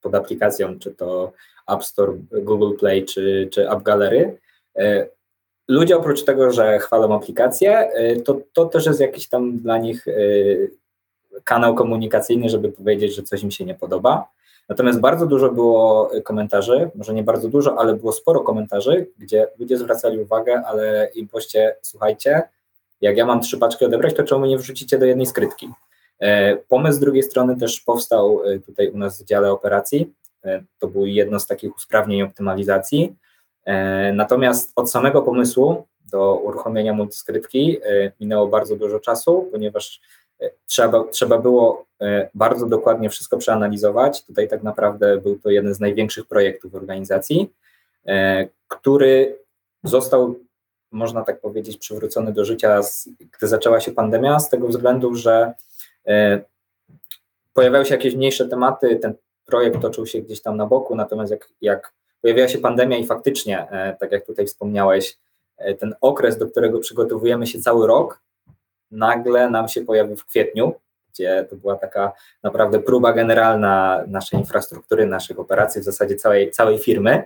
[0.00, 1.32] pod aplikacją, czy to
[1.68, 4.38] App Store, Google Play, czy, czy App Gallery.
[4.76, 5.06] E,
[5.68, 7.90] ludzie oprócz tego, że chwalą aplikację,
[8.24, 10.06] to, to też jest jakiś tam dla nich
[11.44, 14.28] kanał komunikacyjny, żeby powiedzieć, że coś im się nie podoba.
[14.68, 19.78] Natomiast bardzo dużo było komentarzy, może nie bardzo dużo, ale było sporo komentarzy, gdzie ludzie
[19.78, 22.42] zwracali uwagę, ale im poście, słuchajcie,
[23.00, 25.68] jak ja mam trzy paczki odebrać, to czemu nie wrzucicie do jednej skrytki?
[26.18, 30.12] E, pomysł z drugiej strony też powstał e, tutaj u nas w dziale operacji.
[30.44, 33.16] E, to był jedno z takich usprawnień optymalizacji.
[34.12, 37.78] Natomiast od samego pomysłu do uruchomienia multiskrytki
[38.20, 40.00] minęło bardzo dużo czasu, ponieważ
[40.66, 44.24] trzeba, trzeba było e, bardzo dokładnie wszystko przeanalizować.
[44.24, 47.52] Tutaj tak naprawdę był to jeden z największych projektów organizacji,
[48.06, 49.38] e, który
[49.84, 50.34] został,
[50.90, 52.80] można tak powiedzieć, przywrócony do życia,
[53.38, 55.52] gdy zaczęła się pandemia, z tego względu, że
[56.06, 56.40] e,
[57.52, 59.14] pojawiały się jakieś mniejsze tematy, ten
[59.46, 63.66] projekt toczył się gdzieś tam na boku, natomiast jak, jak pojawiła się pandemia i faktycznie,
[64.00, 65.18] tak jak tutaj wspomniałeś,
[65.78, 68.20] ten okres, do którego przygotowujemy się cały rok,
[68.94, 70.74] nagle nam się pojawił w kwietniu,
[71.12, 76.78] gdzie to była taka naprawdę próba generalna naszej infrastruktury, naszych operacji, w zasadzie całej, całej
[76.78, 77.22] firmy.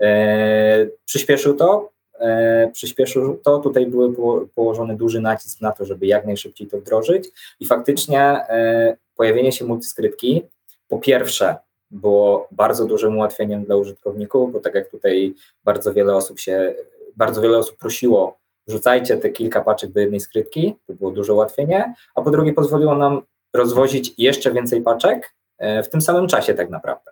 [0.00, 6.06] E, przyspieszył to, e, przyspieszył to, tutaj był po, położony duży nacisk na to, żeby
[6.06, 7.28] jak najszybciej to wdrożyć
[7.60, 10.42] i faktycznie e, pojawienie się multiskryptki
[10.88, 11.56] po pierwsze
[11.90, 16.74] było bardzo dużym ułatwieniem dla użytkowników, bo tak jak tutaj bardzo wiele osób się,
[17.16, 21.94] bardzo wiele osób prosiło wrzucajcie te kilka paczek do jednej skrytki, to było duże ułatwienie,
[22.14, 23.22] a po drugie pozwoliło nam
[23.54, 27.10] rozwozić jeszcze więcej paczek e, w tym samym czasie tak naprawdę.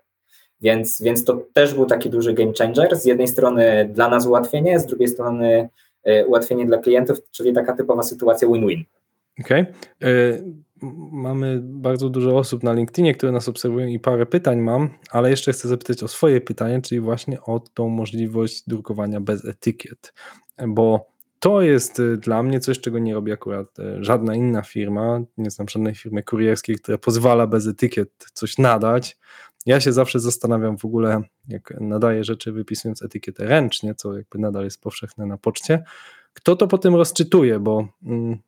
[0.60, 2.96] Więc, więc to też był taki duży game changer.
[2.96, 5.68] Z jednej strony dla nas ułatwienie, z drugiej strony
[6.04, 8.84] e, ułatwienie dla klientów, czyli taka typowa sytuacja win-win.
[9.40, 9.62] Okej.
[9.62, 10.10] Okay.
[10.10, 10.38] E,
[11.12, 15.52] mamy bardzo dużo osób na LinkedInie, które nas obserwują i parę pytań mam, ale jeszcze
[15.52, 20.14] chcę zapytać o swoje pytanie, czyli właśnie o tą możliwość drukowania bez etykiet,
[20.68, 21.06] bo
[21.38, 25.20] to jest y, dla mnie coś, czego nie robi akurat y, żadna inna firma.
[25.38, 29.16] Nie znam żadnej firmy kurierskiej, która pozwala bez etykiet coś nadać.
[29.66, 34.64] Ja się zawsze zastanawiam w ogóle, jak nadaję rzeczy wypisując etykietę ręcznie, co jakby nadal
[34.64, 35.84] jest powszechne na poczcie,
[36.32, 38.38] kto to potem rozczytuje, bo mm,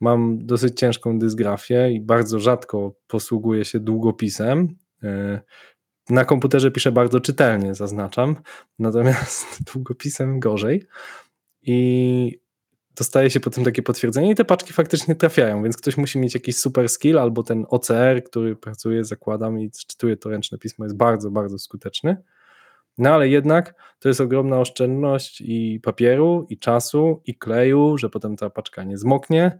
[0.00, 4.68] mam dosyć ciężką dysgrafię i bardzo rzadko posługuję się długopisem.
[5.04, 5.40] Y,
[6.10, 8.36] na komputerze piszę bardzo czytelnie, zaznaczam,
[8.78, 10.86] natomiast długopisem gorzej
[11.62, 12.40] i
[12.96, 16.56] dostaje się potem takie potwierdzenie i te paczki faktycznie trafiają, więc ktoś musi mieć jakiś
[16.56, 21.30] super skill albo ten OCR, który pracuje, zakładam i czytuje to ręczne pismo, jest bardzo,
[21.30, 22.16] bardzo skuteczny.
[22.98, 28.36] No ale jednak to jest ogromna oszczędność i papieru, i czasu, i kleju, że potem
[28.36, 29.58] ta paczka nie zmoknie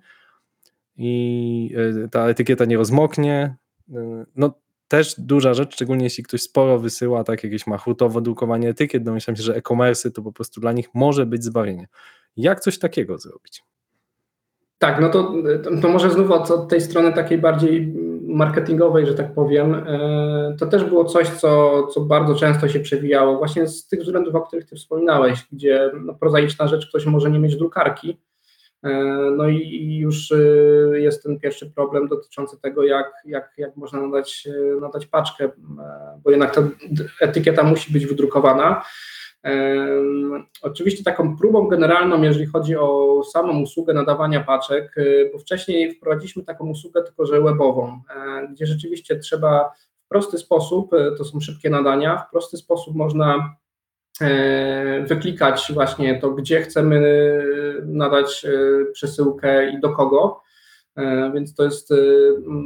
[0.97, 3.57] i e, ta etykieta nie rozmoknie.
[3.95, 4.62] E, no
[4.93, 9.37] też duża rzecz, szczególnie jeśli ktoś sporo wysyła, tak jakieś ma hurtowo drukowanie etykiet, domyślam
[9.37, 11.89] się, że e-commerce to po prostu dla nich może być zbawienie.
[12.37, 13.65] Jak coś takiego zrobić?
[14.79, 15.35] Tak, no to,
[15.83, 20.67] to może znów od, od tej strony takiej bardziej marketingowej, że tak powiem, e, to
[20.67, 24.65] też było coś, co, co bardzo często się przewijało, właśnie z tych względów, o których
[24.65, 28.19] Ty wspominałeś, gdzie no, prozaiczna rzecz, ktoś może nie mieć drukarki,
[29.37, 30.37] no i już e,
[31.01, 35.51] jest ten pierwszy problem dotyczący tego, jak, jak, jak można nadać, e, nadać paczkę,
[36.25, 36.63] bo jednak ta
[37.21, 38.85] etykieta musi być wydrukowana.
[40.63, 44.95] Oczywiście taką próbą generalną, jeżeli chodzi o samą usługę nadawania paczek,
[45.33, 48.01] bo wcześniej wprowadziliśmy taką usługę tylko, że webową,
[48.51, 49.73] gdzie rzeczywiście trzeba
[50.05, 53.62] w prosty sposób, to są szybkie nadania, w prosty sposób można E,
[55.07, 57.01] wyklikać właśnie to, gdzie chcemy
[57.85, 58.51] nadać e,
[58.93, 60.43] przesyłkę i do kogo.
[60.97, 61.95] E, więc to jest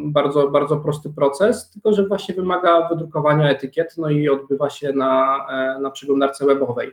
[0.04, 5.46] bardzo, bardzo prosty proces, tylko że właśnie wymaga wydrukowania etykiet, no i odbywa się na,
[5.80, 6.92] na przeglądarce webowej.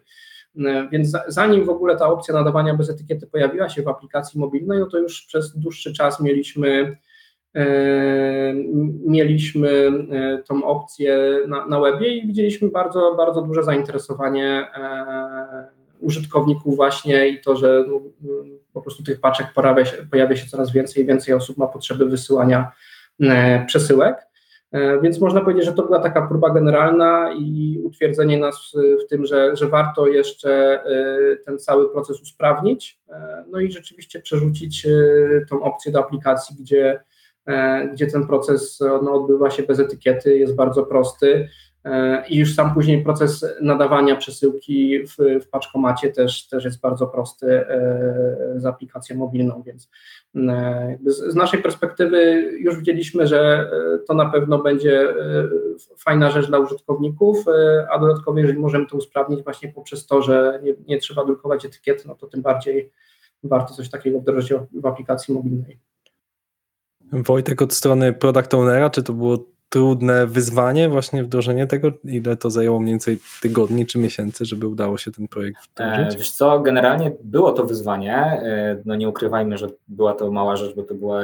[0.91, 4.85] Więc zanim w ogóle ta opcja nadawania bez etykiety pojawiła się w aplikacji mobilnej, no
[4.85, 6.97] to już przez dłuższy czas mieliśmy E,
[9.05, 9.69] mieliśmy
[10.11, 15.67] e, tą opcję na, na webie i widzieliśmy bardzo, bardzo duże zainteresowanie e,
[15.99, 18.01] użytkowników właśnie i to, że no,
[18.73, 22.05] po prostu tych paczek pojawia się, pojawia się coraz więcej i więcej osób ma potrzeby
[22.05, 22.71] wysyłania
[23.67, 24.17] przesyłek.
[25.01, 28.73] Więc można powiedzieć, że to była taka próba generalna i utwierdzenie nas
[29.05, 30.83] w tym, że, że warto jeszcze
[31.45, 32.99] ten cały proces usprawnić,
[33.51, 34.87] no i rzeczywiście przerzucić
[35.49, 36.99] tą opcję do aplikacji, gdzie
[37.93, 41.49] gdzie ten proces no, odbywa się bez etykiety, jest bardzo prosty.
[41.85, 47.07] E, I już sam później proces nadawania przesyłki w, w paczkomacie też, też jest bardzo
[47.07, 49.89] prosty e, z aplikacją mobilną, więc
[50.35, 53.71] e, z naszej perspektywy już widzieliśmy, że
[54.07, 55.07] to na pewno będzie
[55.97, 57.45] fajna rzecz dla użytkowników,
[57.91, 62.05] a dodatkowo jeżeli możemy to usprawnić właśnie poprzez to, że nie, nie trzeba drukować etykiet,
[62.05, 62.91] no to tym bardziej
[63.43, 65.79] warto coś takiego wdrożyć w aplikacji mobilnej.
[67.13, 69.37] Wojtek od strony product ownera, czy to było
[69.69, 71.91] trudne wyzwanie właśnie wdrożenie tego?
[72.03, 76.15] Ile to zajęło mniej więcej tygodni czy miesięcy, żeby udało się ten projekt wdrożyć?
[76.15, 80.55] E, wiesz co, generalnie było to wyzwanie, e, no nie ukrywajmy, że była to mała
[80.55, 81.21] rzecz, bo to była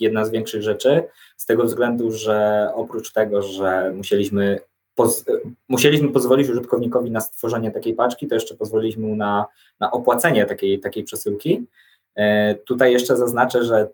[0.00, 1.02] jedna z większych rzeczy,
[1.36, 4.58] z tego względu, że oprócz tego, że musieliśmy
[4.94, 5.24] Poz,
[5.68, 9.46] musieliśmy pozwolić użytkownikowi na stworzenie takiej paczki, to jeszcze pozwoliliśmy mu na,
[9.80, 11.66] na opłacenie takiej, takiej przesyłki.
[12.14, 13.88] E, tutaj jeszcze zaznaczę, że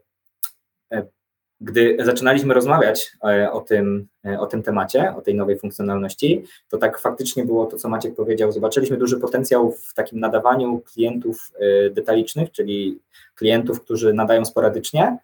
[1.63, 6.79] gdy zaczynaliśmy rozmawiać e, o tym, e, o tym temacie, o tej nowej funkcjonalności, to
[6.79, 8.53] tak faktycznie było to, co Maciek powiedział.
[8.53, 12.99] Zobaczyliśmy duży potencjał w takim nadawaniu klientów e, detalicznych, czyli
[13.35, 15.19] klientów, którzy nadają sporadycznie,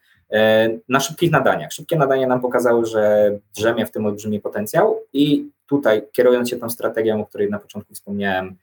[0.88, 1.72] na szybkich nadaniach.
[1.72, 6.70] Szybkie nadania nam pokazały, że drzemie w tym olbrzymi potencjał i tutaj, kierując się tą
[6.70, 8.56] strategią, o której na początku wspomniałem,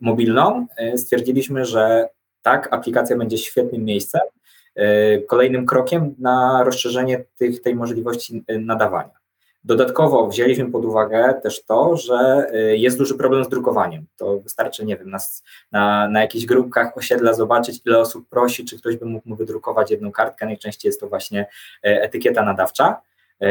[0.00, 2.08] mobilną, stwierdziliśmy, że
[2.42, 4.20] tak, aplikacja będzie świetnym miejscem,
[5.26, 9.18] kolejnym krokiem na rozszerzenie tych, tej możliwości e, nadawania.
[9.64, 14.06] Dodatkowo wzięliśmy pod uwagę też to, że e, jest duży problem z drukowaniem.
[14.16, 15.18] To wystarczy, nie wiem, na,
[15.72, 19.90] na, na jakichś grupkach osiedla zobaczyć, ile osób prosi, czy ktoś by mógł mu wydrukować
[19.90, 20.46] jedną kartkę.
[20.46, 21.46] Najczęściej jest to właśnie
[21.82, 23.00] etykieta nadawcza.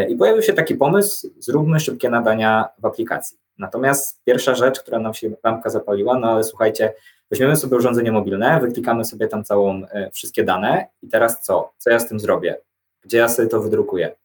[0.09, 3.37] I pojawił się taki pomysł, zróbmy szybkie nadania w aplikacji.
[3.57, 6.93] Natomiast pierwsza rzecz, która nam się lampka zapaliła, no ale słuchajcie,
[7.31, 11.73] Weźmiemy sobie urządzenie mobilne, wyklikamy sobie tam całą, e, wszystkie dane i teraz co?
[11.77, 12.57] Co ja z tym zrobię?
[13.01, 14.15] Gdzie ja sobie to wydrukuję?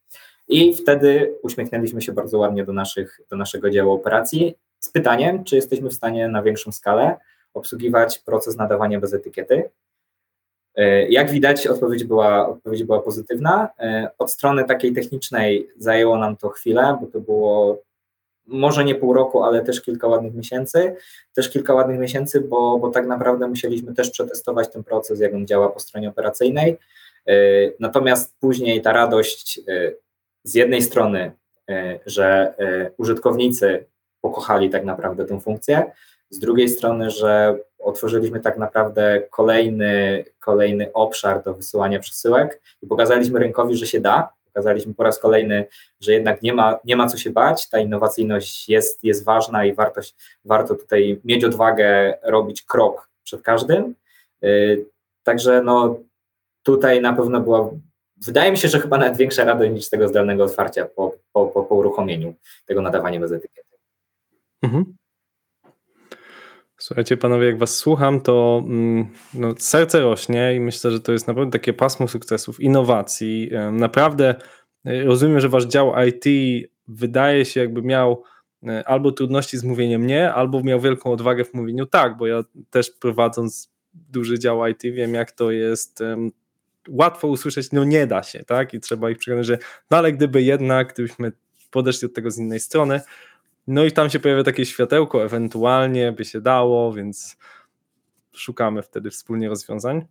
[0.48, 5.56] I wtedy uśmiechnęliśmy się bardzo ładnie do, naszych, do naszego działu operacji z pytaniem, czy
[5.56, 7.16] jesteśmy w stanie na większą skalę
[7.54, 9.70] obsługiwać proces nadawania bez etykiety.
[10.74, 13.68] E, jak widać, odpowiedź była, odpowiedź była pozytywna.
[13.78, 17.82] E, od strony takiej technicznej zajęło nam to chwilę, bo to było
[18.52, 20.96] może nie pół roku, ale też kilka ładnych miesięcy.
[21.34, 25.46] Też kilka ładnych miesięcy, bo, bo tak naprawdę musieliśmy też przetestować ten proces, jak on
[25.46, 26.78] działa po stronie operacyjnej.
[27.26, 27.34] E,
[27.80, 29.92] natomiast później ta radość e,
[30.44, 31.32] z jednej strony,
[31.70, 32.54] e, że
[32.96, 33.84] użytkownicy
[34.20, 35.92] pokochali tak naprawdę tę funkcję,
[36.30, 43.38] z drugiej strony, że otworzyliśmy tak naprawdę kolejny, kolejny obszar do wysyłania przesyłek i pokazaliśmy
[43.38, 45.66] rynkowi, że się da, Pokazaliśmy po raz kolejny,
[46.00, 49.74] że jednak nie ma, nie ma co się bać, ta innowacyjność jest, jest ważna i
[49.74, 53.94] wartość, warto tutaj mieć odwagę robić krok przed każdym.
[54.44, 54.86] Y,
[55.22, 55.98] także no,
[56.62, 57.70] tutaj na pewno była,
[58.26, 61.62] wydaje mi się, że chyba nawet większa radość niż tego zdalnego otwarcia po, po, po,
[61.62, 62.34] po uruchomieniu
[62.66, 63.76] tego nadawania bez etykiety.
[64.62, 64.96] Mhm.
[66.83, 71.27] Słuchajcie, panowie, jak was słucham, to mm, no, serce rośnie i myślę, że to jest
[71.27, 73.51] naprawdę takie pasmo sukcesów, innowacji.
[73.73, 74.35] Naprawdę
[74.85, 76.25] e, rozumiem, że wasz dział IT
[76.88, 78.23] wydaje się jakby miał
[78.66, 82.45] e, albo trudności z mówieniem nie, albo miał wielką odwagę w mówieniu tak, bo ja
[82.71, 86.31] też prowadząc duży dział IT wiem, jak to jest um,
[86.88, 88.75] łatwo usłyszeć, no nie da się, tak?
[88.75, 89.59] I trzeba ich przekonać, że
[89.90, 91.33] no ale gdyby jednak, gdybyśmy
[91.71, 93.01] podeszli od tego z innej strony,
[93.66, 97.37] no i tam się pojawia takie światełko, ewentualnie by się dało, więc
[98.33, 100.07] szukamy wtedy wspólnie rozwiązań.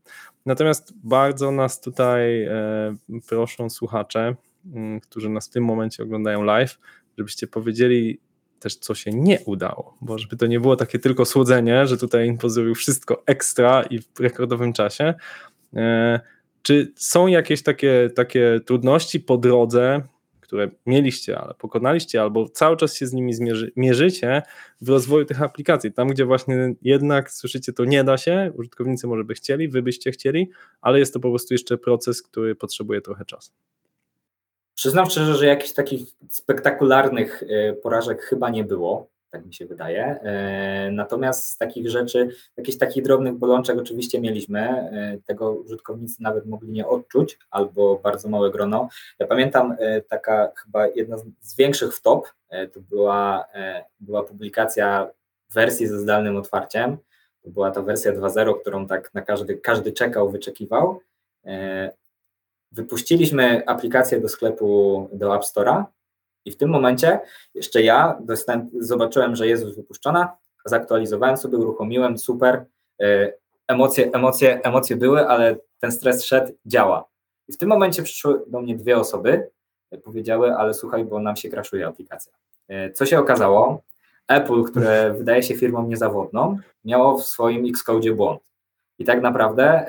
[0.46, 2.96] Natomiast bardzo nas tutaj e,
[3.28, 4.36] proszą słuchacze,
[4.74, 6.80] mm, którzy nas w tym momencie oglądają live,
[7.18, 8.20] żebyście powiedzieli
[8.60, 12.28] też, co się nie udało, bo żeby to nie było takie tylko słodzenie, że tutaj
[12.28, 15.14] Info zrobił wszystko ekstra i w rekordowym czasie.
[15.76, 16.20] E,
[16.62, 20.02] czy są jakieś takie, takie trudności po drodze,
[20.52, 24.42] które mieliście, ale pokonaliście, albo cały czas się z nimi zmierzy, mierzycie
[24.82, 25.94] w rozwoju tych aplikacji.
[25.94, 30.12] Tam, gdzie właśnie jednak słyszycie, to nie da się, użytkownicy może by chcieli, wy byście
[30.12, 30.50] chcieli,
[30.82, 33.52] ale jest to po prostu jeszcze proces, który potrzebuje trochę czasu.
[34.76, 40.04] Przyznam szczerze, że jakichś takich spektakularnych e, porażek chyba nie było tak mi się wydaje.
[40.06, 46.46] E, natomiast z takich rzeczy, jakichś takich drobnych bolączek oczywiście mieliśmy, e, tego użytkownicy nawet
[46.46, 48.90] mogli nie odczuć, albo bardzo małe grono.
[49.19, 52.27] Ja pamiętam e, taka chyba jedna z większych w top,
[52.73, 53.46] to była,
[54.00, 55.12] była publikacja
[55.50, 56.98] wersji ze zdalnym otwarciem,
[57.44, 61.00] to była ta wersja 2.0, którą tak na każdy, każdy czekał, wyczekiwał.
[62.71, 65.86] Wypuściliśmy aplikację do sklepu, do App Store'a,
[66.46, 67.19] i w tym momencie
[67.56, 72.65] jeszcze ja dostałem, zobaczyłem, że jest już wypuszczona, zaktualizowałem sobie, uruchomiłem, super,
[73.02, 73.33] e,
[73.67, 77.06] emocje, emocje, emocje były, ale ten stres szedł, działa.
[77.48, 79.50] I w tym momencie przyszły do mnie dwie osoby,
[80.04, 82.33] powiedziały, ale słuchaj, bo nam się kraszuje aplikacja.
[82.94, 83.81] Co się okazało?
[84.27, 88.42] Apple, które wydaje się firmą niezawodną, miało w swoim Xcode błąd.
[89.00, 89.85] I tak naprawdę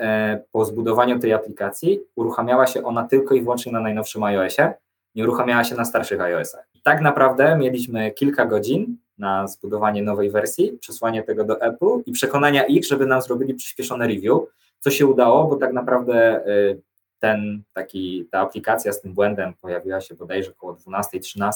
[0.52, 4.72] po zbudowaniu tej aplikacji uruchamiała się ona tylko i wyłącznie na najnowszym iOSie,
[5.14, 6.68] nie uruchamiała się na starszych iOSach.
[6.74, 12.12] I tak naprawdę mieliśmy kilka godzin na zbudowanie nowej wersji, przesłanie tego do Apple i
[12.12, 14.40] przekonania ich, żeby nam zrobili przyspieszone review,
[14.80, 16.74] co się udało, bo tak naprawdę e,
[17.18, 21.52] ten taki, ta aplikacja z tym błędem pojawiła się bodajże około 12-13,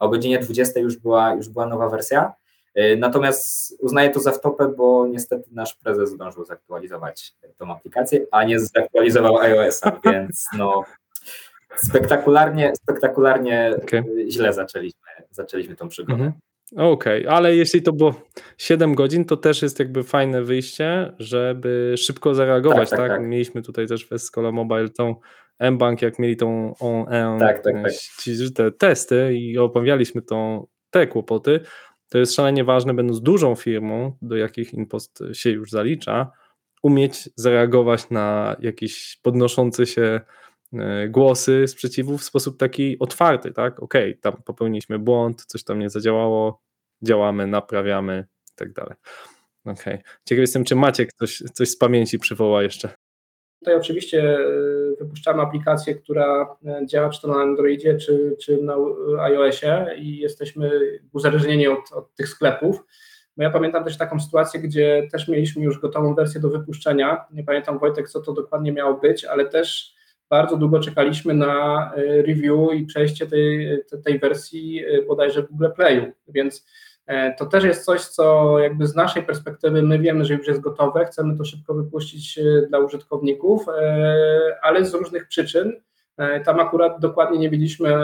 [0.00, 2.32] a o godzinie 20 już była, już była nowa wersja.
[2.74, 8.44] E, natomiast uznaję to za wtopę, bo niestety nasz prezes zdążył zaktualizować tą aplikację, a
[8.44, 10.84] nie zaktualizował iOS-a, więc no
[11.76, 14.04] spektakularnie, spektakularnie okay.
[14.28, 15.00] źle zaczęliśmy,
[15.30, 16.12] zaczęliśmy tą przygodę.
[16.12, 16.32] Mhm.
[16.76, 18.14] Okej, okay, ale jeśli to było
[18.58, 22.98] 7 godzin, to też jest jakby fajne wyjście, żeby szybko zareagować, tak?
[22.98, 23.18] tak, tak?
[23.18, 23.28] tak.
[23.28, 25.14] Mieliśmy tutaj też w Escola Mobile tą
[25.58, 27.06] M-Bank, jak mieli tą on,
[27.38, 27.92] tak, tak, tak.
[28.56, 31.60] te testy i obawialiśmy tą, te kłopoty,
[32.08, 36.30] to jest szalenie ważne, będąc dużą firmą, do jakich Impost się już zalicza,
[36.82, 40.20] umieć zareagować na jakiś podnoszący się e,
[41.08, 43.82] głosy sprzeciwu w sposób taki otwarty, tak?
[43.82, 46.60] Okej, okay, tam popełniliśmy błąd, coś tam nie zadziałało,
[47.02, 48.94] działamy, naprawiamy i tak dalej.
[49.64, 49.94] Okej.
[49.94, 50.02] Okay.
[50.24, 52.88] Ciekaw jestem, czy Maciek coś, coś z pamięci przywoła jeszcze.
[53.58, 54.44] Tutaj oczywiście e,
[54.98, 58.76] wypuszczamy aplikację, która e, działa czy to na Androidzie, czy, czy na
[59.20, 60.70] iOSie i jesteśmy
[61.12, 62.84] uzależnieni od, od tych sklepów.
[63.36, 67.24] Bo ja pamiętam też taką sytuację, gdzie też mieliśmy już gotową wersję do wypuszczenia.
[67.32, 69.94] Nie pamiętam Wojtek, co to dokładnie miało być, ale też
[70.30, 76.12] bardzo długo czekaliśmy na e, review i przejście tej, tej wersji bodajże w Google Playu.
[76.28, 76.66] Więc
[77.10, 80.60] E, to też jest coś, co jakby z naszej perspektywy my wiemy, że już jest
[80.60, 85.72] gotowe, chcemy to szybko wypuścić e, dla użytkowników, e, ale z różnych przyczyn.
[86.44, 87.94] Tam akurat dokładnie nie wiedzieliśmy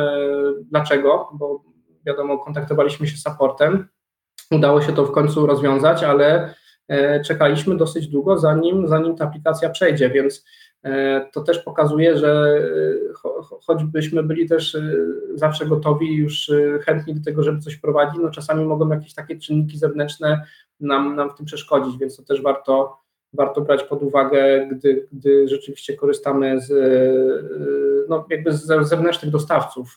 [0.70, 1.62] dlaczego, bo
[2.06, 3.88] wiadomo, kontaktowaliśmy się z supportem.
[4.50, 6.54] Udało się to w końcu rozwiązać, ale
[7.24, 10.65] czekaliśmy dosyć długo, zanim, zanim ta aplikacja przejdzie, więc E,
[11.32, 12.60] to też pokazuje, że
[13.20, 14.82] e, choćbyśmy byli też e,
[15.34, 16.50] zawsze gotowi, już
[16.84, 20.42] chętni do tego, żeby coś prowadzić, no czasami mogą jakieś takie czynniki zewnętrzne
[20.80, 22.98] nam, nam w tym przeszkodzić, więc to też warto,
[23.32, 26.72] warto brać pod uwagę, gdy, gdy rzeczywiście korzystamy z,
[28.08, 29.96] no jakby z zewnętrznych dostawców.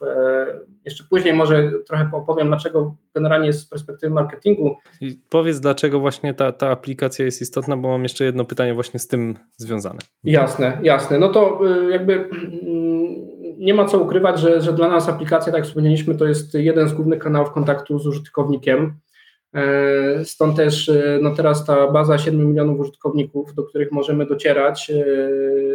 [0.85, 4.75] Jeszcze później może trochę opowiem, dlaczego generalnie z perspektywy marketingu.
[5.01, 8.99] I powiedz, dlaczego właśnie ta, ta aplikacja jest istotna, bo mam jeszcze jedno pytanie właśnie
[8.99, 9.99] z tym związane.
[10.23, 11.19] Jasne, jasne.
[11.19, 12.49] No to y, jakby mm,
[13.57, 16.89] nie ma co ukrywać, że, że dla nas aplikacja, tak jak wspomnieliśmy, to jest jeden
[16.89, 18.93] z głównych kanałów kontaktu z użytkownikiem.
[19.55, 24.91] E, stąd też e, no teraz ta baza 7 milionów użytkowników, do których możemy docierać
[24.91, 25.03] e,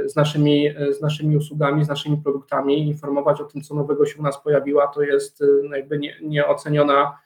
[0.09, 4.23] z naszymi, z naszymi usługami, z naszymi produktami, informować o tym, co nowego się u
[4.23, 7.19] nas pojawiła, to jest no jakby nie, nieoceniona,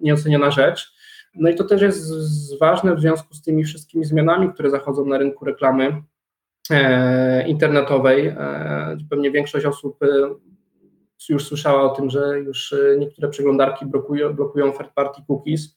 [0.00, 0.94] nieoceniona rzecz.
[1.34, 2.12] No i to też jest
[2.60, 6.02] ważne w związku z tymi wszystkimi zmianami, które zachodzą na rynku reklamy
[7.46, 8.34] internetowej.
[9.10, 9.98] Pewnie większość osób
[11.28, 15.76] już słyszała o tym, że już e, niektóre przeglądarki blokują, blokują third party cookies.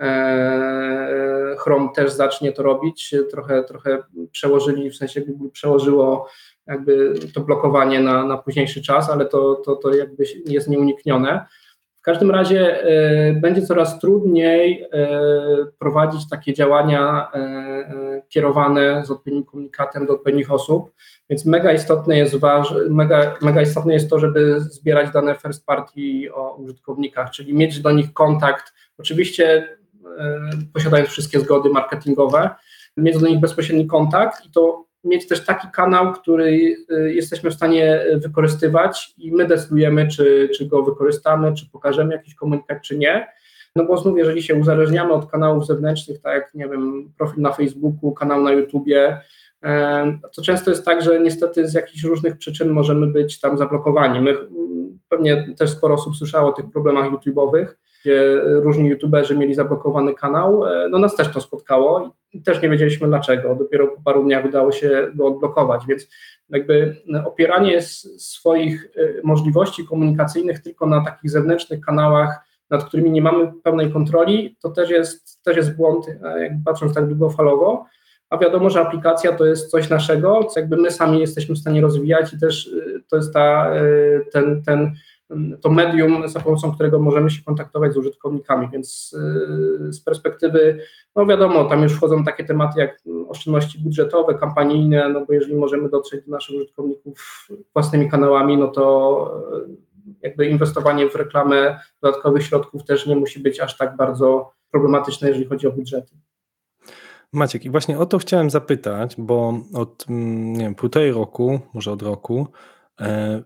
[0.00, 3.14] E, Chrome też zacznie to robić.
[3.30, 6.28] Trochę, trochę przełożyli, w sensie Google przełożyło
[6.66, 11.46] jakby to blokowanie na, na późniejszy czas, ale to, to, to jakby jest nieuniknione.
[12.00, 14.86] W każdym razie e, będzie coraz trudniej
[15.78, 17.30] prowadzić takie działania
[18.28, 20.92] kierowane z odpowiednim komunikatem do odpowiednich osób.
[21.30, 22.36] Więc mega istotne jest,
[22.88, 26.00] mega, mega istotne jest to, żeby zbierać dane first party
[26.34, 29.76] o użytkownikach, czyli mieć do nich kontakt, oczywiście
[30.18, 32.50] e, posiadając wszystkie zgody marketingowe,
[32.96, 37.54] mieć do nich bezpośredni kontakt i to mieć też taki kanał, który e, jesteśmy w
[37.54, 43.26] stanie wykorzystywać i my decydujemy, czy, czy go wykorzystamy, czy pokażemy jakiś komunikat, czy nie.
[43.76, 47.52] No bo znów, jeżeli się uzależniamy od kanałów zewnętrznych, tak jak, nie wiem, profil na
[47.52, 49.20] Facebooku, kanał na YouTubie,
[50.32, 54.20] to często jest tak, że niestety z jakichś różnych przyczyn możemy być tam zablokowani.
[54.20, 54.36] My
[55.08, 57.66] pewnie też sporo osób słyszało o tych problemach YouTube'owych,
[58.00, 60.66] gdzie różni YouTuberzy mieli zablokowany kanał.
[60.66, 63.54] E, no nas też to spotkało i też nie wiedzieliśmy dlaczego.
[63.54, 66.08] Dopiero po paru dniach udało się go odblokować, więc
[66.48, 72.40] jakby opieranie swoich e, możliwości komunikacyjnych tylko na takich zewnętrznych kanałach,
[72.70, 77.06] nad którymi nie mamy pełnej kontroli, to też jest, też jest błąd, e, patrząc tak
[77.06, 77.86] długofalowo
[78.30, 81.80] a wiadomo, że aplikacja to jest coś naszego, co jakby my sami jesteśmy w stanie
[81.80, 82.70] rozwijać i też
[83.08, 83.72] to jest ta,
[84.32, 84.92] ten, ten
[85.60, 89.16] to medium, za pomocą którego możemy się kontaktować z użytkownikami, więc
[89.90, 90.78] z perspektywy,
[91.16, 95.88] no wiadomo, tam już wchodzą takie tematy jak oszczędności budżetowe, kampanijne, no bo jeżeli możemy
[95.88, 99.44] dotrzeć do naszych użytkowników własnymi kanałami, no to
[100.22, 105.46] jakby inwestowanie w reklamę dodatkowych środków też nie musi być aż tak bardzo problematyczne, jeżeli
[105.46, 106.14] chodzi o budżety.
[107.32, 111.92] Maciek, i właśnie o to chciałem zapytać, bo od mm, nie wiem, półtorej roku, może
[111.92, 112.46] od roku,
[113.00, 113.42] e,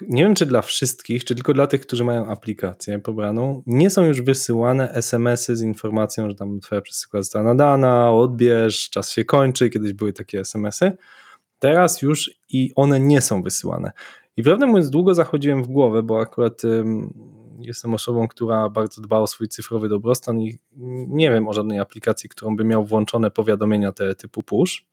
[0.00, 4.04] nie wiem czy dla wszystkich, czy tylko dla tych, którzy mają aplikację pobraną, nie są
[4.04, 9.70] już wysyłane SMS-y z informacją, że tam twoja przesyłka została nadana, odbierz, czas się kończy,
[9.70, 10.92] kiedyś były takie SMS-y.
[11.58, 13.92] Teraz już i one nie są wysyłane.
[14.36, 16.62] I prawdę mówiąc, długo zachodziłem w głowę, bo akurat
[17.58, 20.58] jestem osobą, która bardzo dba o swój cyfrowy dobrostan i
[21.08, 24.86] nie wiem o żadnej aplikacji, którą by miał włączone powiadomienia te typu push.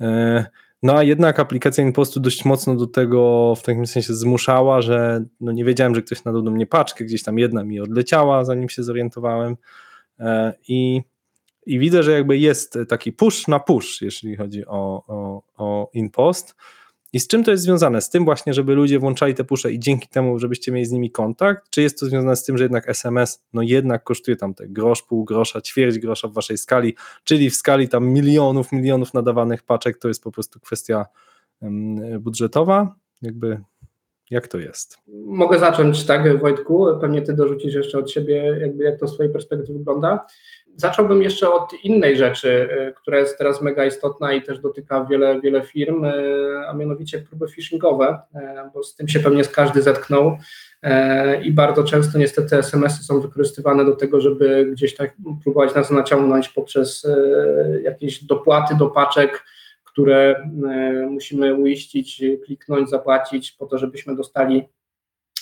[0.00, 0.46] E,
[0.84, 5.52] no a jednak aplikacja InPostu dość mocno do tego w takim sensie zmuszała, że no
[5.52, 8.82] nie wiedziałem, że ktoś nadał do mnie paczkę, gdzieś tam jedna mi odleciała, zanim się
[8.82, 9.56] zorientowałem.
[10.20, 11.02] E, I,
[11.66, 16.54] i widzę, że jakby jest taki push na push, jeśli chodzi o, o, o InPost.
[17.14, 18.00] I z czym to jest związane?
[18.00, 21.10] Z tym właśnie, żeby ludzie włączali te pusze i dzięki temu, żebyście mieli z nimi
[21.10, 21.70] kontakt?
[21.70, 25.02] Czy jest to związane z tym, że jednak SMS no jednak kosztuje tam te grosz,
[25.02, 26.94] pół grosza, ćwierć grosza w waszej skali,
[27.24, 31.06] czyli w skali tam milionów, milionów nadawanych paczek, to jest po prostu kwestia
[32.20, 32.94] budżetowa?
[33.22, 33.60] Jakby
[34.30, 34.98] jak to jest?
[35.26, 36.86] Mogę zacząć, tak, Wojtku.
[37.00, 40.26] Pewnie ty dorzucisz jeszcze od siebie, jakby jak to z twojej perspektywy wygląda.
[40.76, 45.40] Zacząłbym jeszcze od innej rzeczy, e, która jest teraz mega istotna i też dotyka wiele,
[45.40, 46.12] wiele firm, e,
[46.68, 50.38] a mianowicie próby phishingowe, e, bo z tym się pewnie każdy zetknął
[51.42, 56.48] i bardzo często niestety SMS-y są wykorzystywane do tego, żeby gdzieś tak próbować nas naciągnąć
[56.48, 57.06] poprzez
[57.82, 59.44] jakieś dopłaty do paczek,
[59.84, 60.50] które
[61.10, 64.64] musimy uiścić, kliknąć, zapłacić po to, żebyśmy dostali,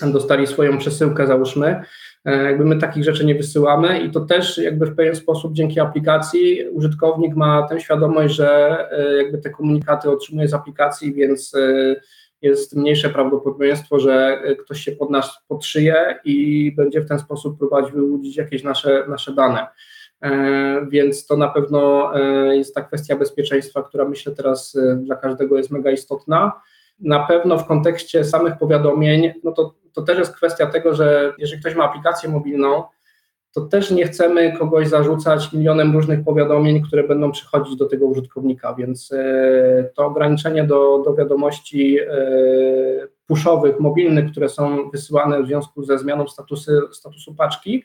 [0.01, 1.82] dostali swoją przesyłkę, załóżmy.
[2.24, 5.80] E, jakby my takich rzeczy nie wysyłamy i to też jakby w pewien sposób dzięki
[5.80, 11.97] aplikacji użytkownik ma tę świadomość, że e, jakby te komunikaty otrzymuje z aplikacji, więc e,
[12.43, 17.93] jest mniejsze prawdopodobieństwo, że ktoś się pod nas podszyje i będzie w ten sposób próbować
[17.93, 19.66] wyłudzić jakieś nasze, nasze dane.
[20.88, 22.12] Więc to na pewno
[22.53, 26.53] jest ta kwestia bezpieczeństwa, która myślę teraz dla każdego jest mega istotna.
[27.01, 31.61] Na pewno w kontekście samych powiadomień, no to to też jest kwestia tego, że jeżeli
[31.61, 32.82] ktoś ma aplikację mobilną,
[33.53, 38.74] to też nie chcemy kogoś zarzucać milionem różnych powiadomień, które będą przychodzić do tego użytkownika,
[38.74, 42.07] więc e, to ograniczenie do, do wiadomości e,
[43.26, 47.84] puszowych, mobilnych, które są wysyłane w związku ze zmianą statusu, statusu paczki,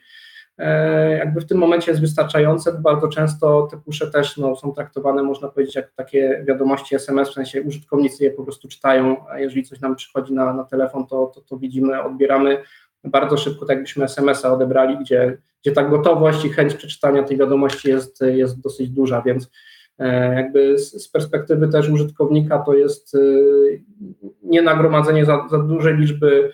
[1.17, 2.73] jakby w tym momencie jest wystarczające.
[2.73, 7.33] Bardzo często te pusze też no, są traktowane, można powiedzieć, jak takie wiadomości SMS, w
[7.33, 11.41] sensie użytkownicy je po prostu czytają, jeżeli coś nam przychodzi na, na telefon, to, to,
[11.41, 12.63] to widzimy, odbieramy
[13.03, 17.89] bardzo szybko, tak jakbyśmy SMS-a odebrali, gdzie, gdzie ta gotowość i chęć przeczytania tej wiadomości
[17.89, 19.51] jest, jest dosyć duża, więc
[19.99, 23.19] e, jakby z, z perspektywy też użytkownika to jest e,
[24.43, 26.51] nie nagromadzenie za, za dużej liczby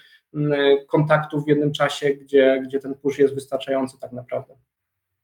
[0.87, 4.55] kontaktów w jednym czasie, gdzie, gdzie ten push jest wystarczający tak naprawdę.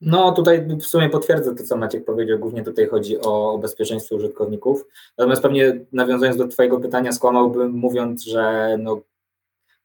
[0.01, 4.15] No tutaj w sumie potwierdzę to, co Maciek powiedział, głównie tutaj chodzi o, o bezpieczeństwo
[4.15, 4.85] użytkowników.
[5.17, 9.01] Natomiast pewnie nawiązując do Twojego pytania, skłamałbym mówiąc, że no,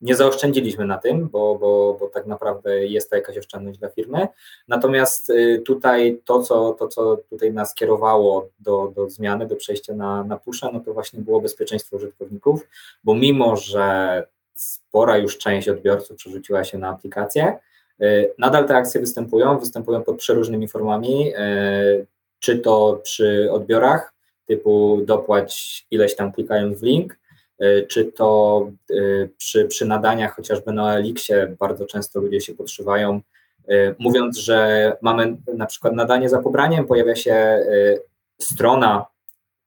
[0.00, 4.28] nie zaoszczędziliśmy na tym, bo, bo, bo tak naprawdę jest to jakaś oszczędność dla firmy.
[4.68, 9.94] Natomiast y, tutaj to, co, to, co tutaj nas kierowało do, do zmiany, do przejścia
[9.94, 12.68] na, na pusha, no to właśnie było bezpieczeństwo użytkowników,
[13.04, 14.26] bo mimo, że
[14.64, 17.58] spora już część odbiorców przerzuciła się na aplikację,
[18.02, 22.06] y, nadal te akcje występują, występują pod przeróżnymi formami, y,
[22.38, 24.14] czy to przy odbiorach,
[24.46, 27.16] typu dopłać ileś tam klikając w link,
[27.62, 28.70] Y, czy to
[29.36, 33.20] przy, przy nadaniach chociażby na Elixie bardzo często ludzie się podszywają,
[33.98, 37.66] mówiąc, że mamy na przykład nadanie za pobraniem, pojawia się
[38.38, 39.06] strona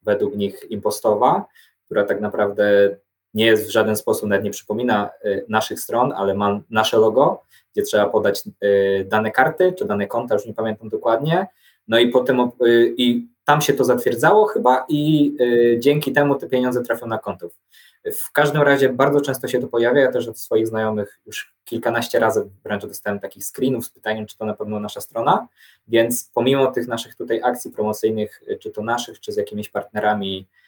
[0.04, 1.46] według nich impostowa,
[1.86, 2.98] która tak naprawdę
[3.34, 5.10] nie jest w żaden sposób, nawet nie przypomina
[5.50, 8.44] naszych stron, ale ma nasze logo, gdzie trzeba podać
[9.06, 11.48] dane karty, czy dane konta, już nie pamiętam dokładnie.
[11.88, 12.52] No i potem
[12.98, 17.50] i tam się to zatwierdzało chyba i y, dzięki temu te pieniądze trafią na konto.
[18.06, 22.20] W każdym razie bardzo często się to pojawia, ja też od swoich znajomych już kilkanaście
[22.20, 25.48] razy wręcz dostałem takich screenów z pytaniem, czy to na pewno nasza strona,
[25.88, 30.48] więc pomimo tych naszych tutaj akcji promocyjnych, y, czy to naszych, czy z jakimiś partnerami,
[30.48, 30.67] y,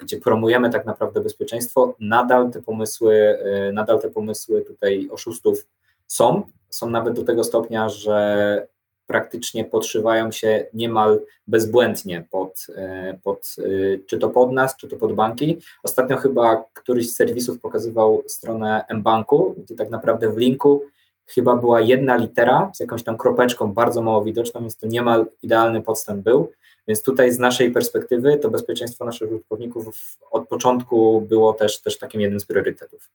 [0.00, 3.38] gdzie promujemy tak naprawdę bezpieczeństwo, nadal te pomysły,
[3.68, 5.66] y, nadal te pomysły tutaj oszustów
[6.06, 8.66] są, są nawet do tego stopnia, że
[9.06, 14.96] praktycznie podszywają się niemal bezbłędnie pod, e, pod, e, czy to pod nas, czy to
[14.96, 15.58] pod banki.
[15.82, 20.82] Ostatnio chyba któryś z serwisów pokazywał stronę mBanku, gdzie tak naprawdę w linku
[21.26, 25.82] chyba była jedna litera z jakąś tam kropeczką bardzo mało widoczną, więc to niemal idealny
[25.82, 26.52] podstęp był.
[26.88, 32.20] Więc tutaj z naszej perspektywy to bezpieczeństwo naszych użytkowników od początku było też, też takim
[32.20, 33.10] jednym z priorytetów.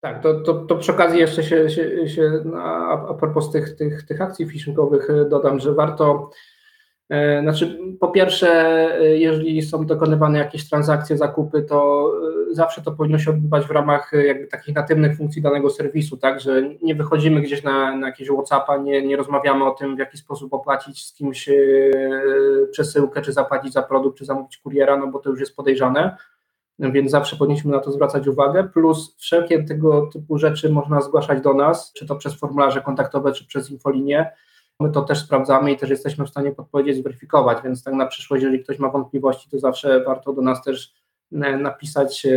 [0.00, 4.20] Tak, to, to, to przy okazji jeszcze się, się, się a, propos tych, tych, tych
[4.20, 6.30] akcji phishingowych dodam, że warto,
[7.42, 8.48] znaczy po pierwsze,
[9.00, 12.10] e, jeżeli są dokonywane jakieś transakcje, zakupy, to
[12.50, 16.62] zawsze to powinno się odbywać w ramach jakby takich natywnych funkcji danego serwisu, tak, że
[16.82, 20.54] nie wychodzimy gdzieś na, na jakieś Whatsappa, nie, nie rozmawiamy o tym, w jaki sposób
[20.54, 21.48] opłacić z kimś
[22.70, 26.16] przesyłkę, czy zapłacić za produkt, czy zamówić kuriera, no bo to już jest podejrzane.
[26.78, 31.54] Więc zawsze powinniśmy na to zwracać uwagę, plus wszelkie tego typu rzeczy można zgłaszać do
[31.54, 34.30] nas, czy to przez formularze kontaktowe, czy przez infolinię.
[34.80, 38.42] My to też sprawdzamy i też jesteśmy w stanie podpowiedzieć, zweryfikować, więc tak na przyszłość,
[38.42, 40.94] jeżeli ktoś ma wątpliwości, to zawsze warto do nas też
[41.32, 42.30] e, napisać e,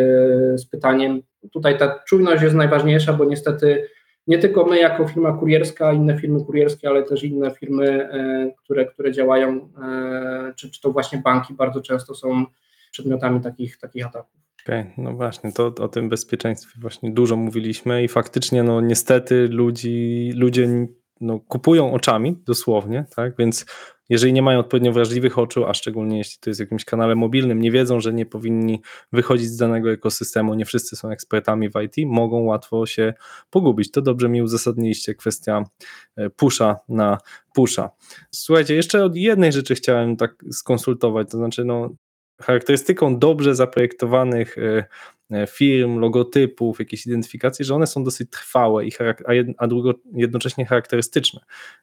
[0.57, 1.21] z pytaniem.
[1.51, 3.87] Tutaj ta czujność jest najważniejsza, bo niestety
[4.27, 8.85] nie tylko my jako firma kurierska, inne firmy kurierskie, ale też inne firmy, e, które,
[8.85, 9.69] które działają,
[10.55, 12.45] czy, czy to właśnie banki bardzo często są
[12.91, 14.41] przedmiotami takich, takich ataków.
[14.65, 19.47] Okej, okay, no właśnie, to o tym bezpieczeństwie właśnie dużo mówiliśmy i faktycznie, no niestety
[19.47, 20.87] ludzi, ludzie
[21.21, 23.65] no, kupują oczami, dosłownie, tak, więc
[24.09, 27.71] jeżeli nie mają odpowiednio wrażliwych oczu, a szczególnie jeśli to jest jakimś kanale mobilnym, nie
[27.71, 28.81] wiedzą, że nie powinni
[29.13, 33.13] wychodzić z danego ekosystemu, nie wszyscy są ekspertami w IT, mogą łatwo się
[33.49, 33.91] pogubić.
[33.91, 35.63] To dobrze mi uzasadniliście kwestia
[36.15, 37.17] e, pusha na
[37.53, 37.89] pusha.
[38.31, 41.89] Słuchajcie, jeszcze od jednej rzeczy chciałem tak skonsultować, to znaczy no
[42.41, 44.85] charakterystyką dobrze zaprojektowanych e,
[45.31, 48.91] e, firm, logotypów, jakiejś identyfikacji, że one są dosyć trwałe, i
[49.57, 51.41] a, drugo, jednocześnie charakterystyczne.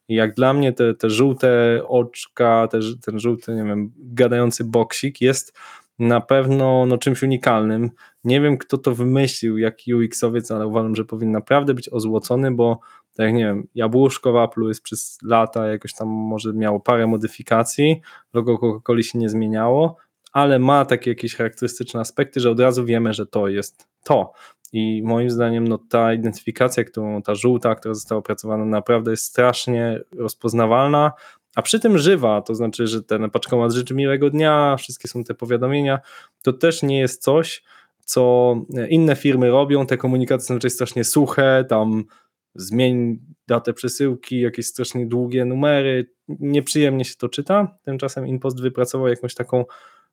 [0.09, 5.20] I jak dla mnie te, te żółte oczka, te, ten żółty, nie wiem, gadający boksik
[5.20, 5.59] jest
[5.98, 7.90] na pewno no, czymś unikalnym.
[8.24, 12.80] Nie wiem, kto to wymyślił, jak UX-owiec, ale uważam, że powinien naprawdę być ozłocony, bo
[13.14, 18.00] tak nie wiem, jabłuszko w Apple jest przez lata jakoś tam może miało parę modyfikacji,
[18.34, 19.96] logo Coca-Coli się nie zmieniało,
[20.33, 24.33] ale ma takie jakieś charakterystyczne aspekty, że od razu wiemy, że to jest to.
[24.72, 30.01] I moim zdaniem no, ta identyfikacja, którą ta żółta, która została opracowana, naprawdę jest strasznie
[30.16, 31.12] rozpoznawalna,
[31.55, 35.35] a przy tym żywa, to znaczy, że ten paczkomat życzy miłego dnia, wszystkie są te
[35.35, 35.99] powiadomienia,
[36.43, 37.62] to też nie jest coś,
[38.05, 38.55] co
[38.89, 42.05] inne firmy robią, te komunikaty są raczej strasznie suche, tam
[42.55, 49.35] zmień datę przesyłki, jakieś strasznie długie numery, nieprzyjemnie się to czyta, tymczasem InPost wypracował jakąś
[49.35, 49.64] taką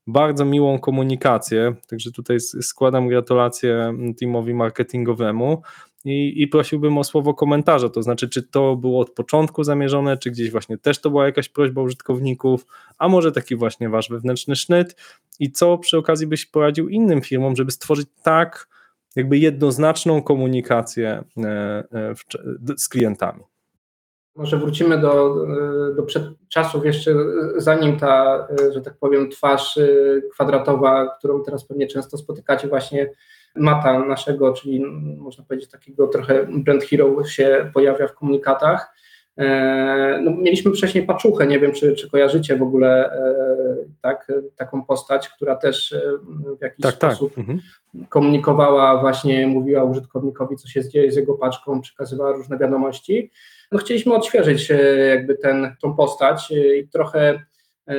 [0.07, 5.61] bardzo miłą komunikację, także tutaj składam gratulacje teamowi marketingowemu
[6.05, 10.31] i, i prosiłbym o słowo komentarza, to znaczy czy to było od początku zamierzone, czy
[10.31, 12.65] gdzieś właśnie też to była jakaś prośba użytkowników,
[12.97, 14.95] a może taki właśnie wasz wewnętrzny sznyt
[15.39, 18.67] i co przy okazji byś poradził innym firmom, żeby stworzyć tak
[19.15, 21.43] jakby jednoznaczną komunikację e,
[21.93, 22.15] e,
[22.77, 23.43] z klientami.
[24.35, 25.35] Może wrócimy do,
[25.95, 27.15] do przedczasów jeszcze,
[27.57, 29.79] zanim ta, że tak powiem, twarz
[30.31, 33.09] kwadratowa, którą teraz pewnie często spotykacie, właśnie
[33.55, 34.85] mata naszego, czyli
[35.17, 38.95] można powiedzieć takiego trochę brand hero się pojawia w komunikatach.
[39.37, 43.35] E, no, mieliśmy wcześniej paczuchę, nie wiem, czy, czy kojarzycie w ogóle e,
[44.01, 46.01] tak, taką postać, która też e,
[46.59, 47.11] w jakiś tak, tak.
[47.11, 47.39] sposób tak.
[47.39, 47.59] Mhm.
[48.09, 53.31] komunikowała, właśnie mówiła użytkownikowi, co się dzieje z jego paczką, przekazywała różne wiadomości
[53.71, 57.43] no chcieliśmy odświeżyć e, jakby ten, tą postać e, i trochę
[57.87, 57.95] e,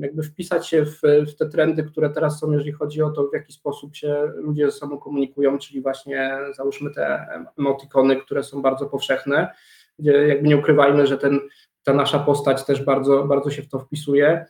[0.00, 3.34] jakby wpisać się w, w, te trendy, które teraz są, jeżeli chodzi o to, w
[3.34, 7.26] jaki sposób się ludzie ze sobą komunikują, czyli właśnie załóżmy te
[7.58, 9.54] emotikony, które są bardzo powszechne,
[9.98, 11.40] gdzie jakby nie ukrywajmy, że ten,
[11.82, 14.46] ta nasza postać też bardzo, bardzo się w to wpisuje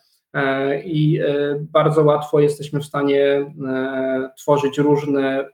[0.85, 1.21] i
[1.61, 3.53] bardzo łatwo jesteśmy w stanie
[4.39, 5.49] tworzyć różne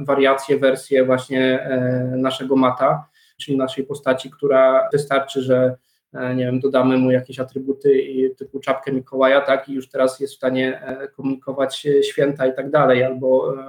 [0.00, 1.70] wariacje, wersje właśnie
[2.16, 3.11] naszego mata
[3.44, 5.76] czyli naszej postaci, która wystarczy, że
[6.12, 8.04] e, nie wiem, dodamy mu jakieś atrybuty
[8.38, 12.70] typu czapkę Mikołaja, tak, i już teraz jest w stanie e, komunikować święta i tak
[12.70, 13.62] dalej, albo e,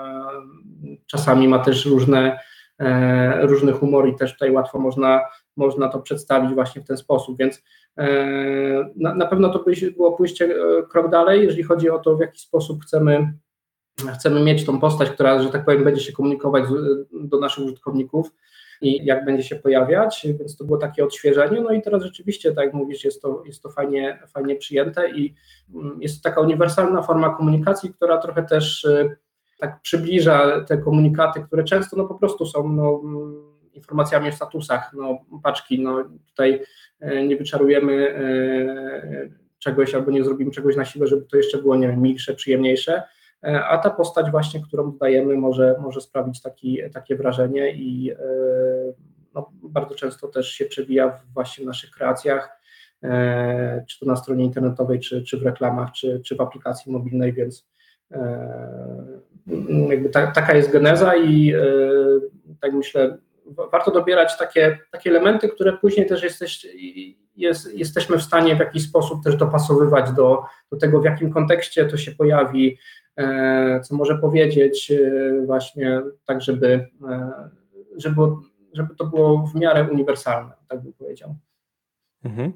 [1.08, 2.40] czasami ma też różne,
[3.42, 5.22] różny humor i też tutaj łatwo można,
[5.56, 7.64] można to przedstawić właśnie w ten sposób, więc
[8.96, 9.66] na, na pewno to
[9.96, 10.56] było pójście
[10.90, 13.34] krok dalej, jeżeli chodzi o to, w jaki sposób chcemy
[14.14, 16.64] chcemy mieć tą postać, która, że tak powiem, będzie się komunikować
[17.12, 18.32] do naszych użytkowników,
[18.82, 21.62] i jak będzie się pojawiać, więc to było takie odświeżenie.
[21.62, 25.34] No i teraz rzeczywiście, tak jak mówisz, jest to, jest to fajnie, fajnie przyjęte i
[25.76, 29.18] mm, jest taka uniwersalna forma komunikacji, która trochę też y,
[29.60, 33.02] tak przybliża te komunikaty, które często no po prostu są no,
[33.74, 34.92] informacjami o statusach.
[34.94, 36.62] No, paczki, no, tutaj
[37.28, 38.16] nie wyczarujemy
[39.60, 43.04] czegoś albo nie zrobimy czegoś na siłę, żeby to jeszcze było, nie wiem, milsze, przyjemniejsze,
[43.44, 48.14] a ta postać właśnie, którą dodajemy może, może sprawić taki, takie wrażenie i
[49.34, 52.60] no, bardzo często też się przewija właśnie w naszych kreacjach,
[53.04, 57.34] e, czy to na stronie internetowej, czy, czy w reklamach, czy, czy w aplikacji mobilnej,
[57.34, 57.68] więc
[58.12, 58.48] e,
[59.90, 61.62] jakby ta, taka jest geneza i e,
[62.62, 63.18] tak myślę,
[63.72, 66.68] warto dobierać takie, takie elementy, które później też jesteś,
[67.36, 71.86] jest, jesteśmy w stanie w jakiś sposób też dopasowywać do, do tego, w jakim kontekście
[71.86, 72.78] to się pojawi,
[73.84, 74.92] co może powiedzieć
[75.46, 76.88] właśnie tak, żeby,
[77.98, 78.22] żeby
[78.74, 81.36] żeby to było w miarę uniwersalne, tak bym powiedział.
[82.24, 82.54] Mhm.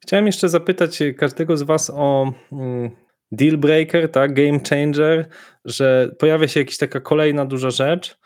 [0.00, 2.90] Chciałem jeszcze zapytać każdego z Was o mm,
[3.32, 5.28] deal breaker, tak, game changer,
[5.64, 8.18] że pojawia się jakaś taka kolejna duża rzecz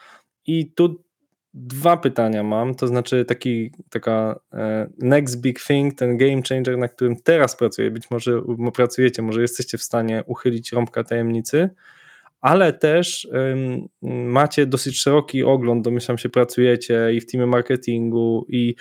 [0.47, 1.05] i tu
[1.59, 6.89] dwa pytania mam, to znaczy taki, taka e, next big thing, ten game changer, na
[6.89, 8.43] którym teraz pracuję, być może
[8.75, 11.71] pracujecie, może jesteście w stanie uchylić rąbka tajemnicy,
[12.41, 13.29] ale też
[14.03, 18.75] macie dosyć szeroki ogląd, domyślam się, pracujecie i w teamie marketingu i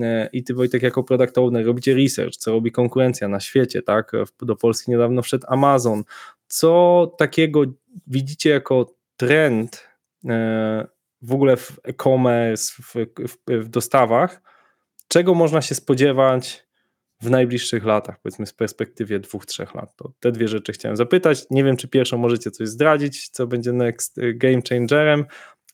[0.00, 4.12] e, i ty Wojtek jako product owner robicie research, co robi konkurencja na świecie, tak?
[4.42, 6.02] Do Polski niedawno wszedł Amazon.
[6.46, 7.62] Co takiego
[8.06, 9.88] widzicie jako trend
[10.28, 12.94] e, w ogóle w e-commerce, w,
[13.28, 14.42] w, w dostawach?
[15.08, 16.68] Czego można się spodziewać
[17.20, 19.96] w najbliższych latach, powiedzmy z perspektywie dwóch, trzech lat.
[19.96, 21.46] To te dwie rzeczy chciałem zapytać.
[21.50, 25.24] Nie wiem, czy pierwszą możecie coś zdradzić, co będzie next y, game changerem,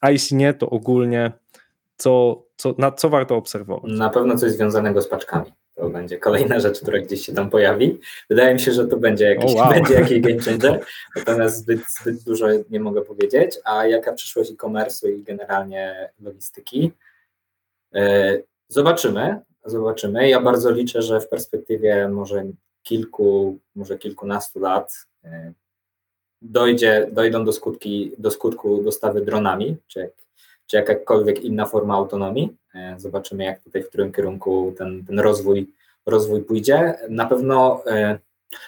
[0.01, 1.33] a jeśli nie, to ogólnie
[1.97, 3.93] co, co, na co warto obserwować?
[3.93, 5.53] Na pewno coś związanego z paczkami.
[5.75, 8.01] To będzie kolejna rzecz, która gdzieś się tam pojawi.
[8.31, 9.71] Wydaje mi się, że to będzie jakiś, oh, wow.
[9.75, 10.81] będzie jakiś game changer,
[11.17, 13.59] natomiast zbyt, zbyt dużo nie mogę powiedzieć.
[13.65, 16.93] A jaka przyszłość e-commerce'u i generalnie logistyki?
[17.95, 19.41] E, zobaczymy.
[19.65, 20.29] Zobaczymy.
[20.29, 22.45] Ja bardzo liczę, że w perspektywie może
[22.83, 25.53] kilku, może kilkunastu lat e,
[26.43, 30.13] dojdzie, dojdą do, skutki, do skutku dostawy dronami, czy, jak,
[30.67, 32.57] czy jakakolwiek inna forma autonomii.
[32.75, 35.71] E, zobaczymy, jak tutaj, w którym kierunku ten, ten rozwój,
[36.07, 36.95] rozwój pójdzie.
[37.09, 38.19] Na pewno e,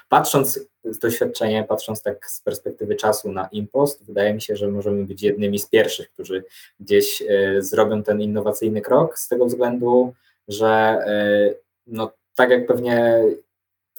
[0.09, 5.05] patrząc z doświadczenia, patrząc tak z perspektywy czasu na impost, wydaje mi się, że możemy
[5.05, 6.45] być jednymi z pierwszych, którzy
[6.81, 7.23] gdzieś
[7.59, 10.15] zrobią ten innowacyjny krok, z tego względu,
[10.49, 11.55] że e,
[11.87, 13.23] no, tak jak pewnie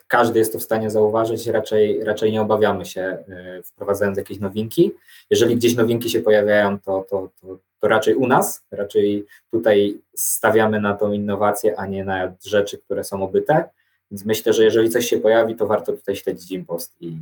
[0.08, 4.92] każdy jest to w stanie zauważyć, raczej, raczej nie obawiamy się e, wprowadzając jakieś nowinki.
[5.30, 10.82] Jeżeli gdzieś nowinki się pojawiają, to, to, to, to raczej u nas, raczej tutaj stawiamy
[10.82, 13.70] na tą innowację, a nie na rzeczy, które są obyte.
[14.12, 17.18] Więc myślę, że jeżeli coś się pojawi, to warto tutaj śledzić impost i,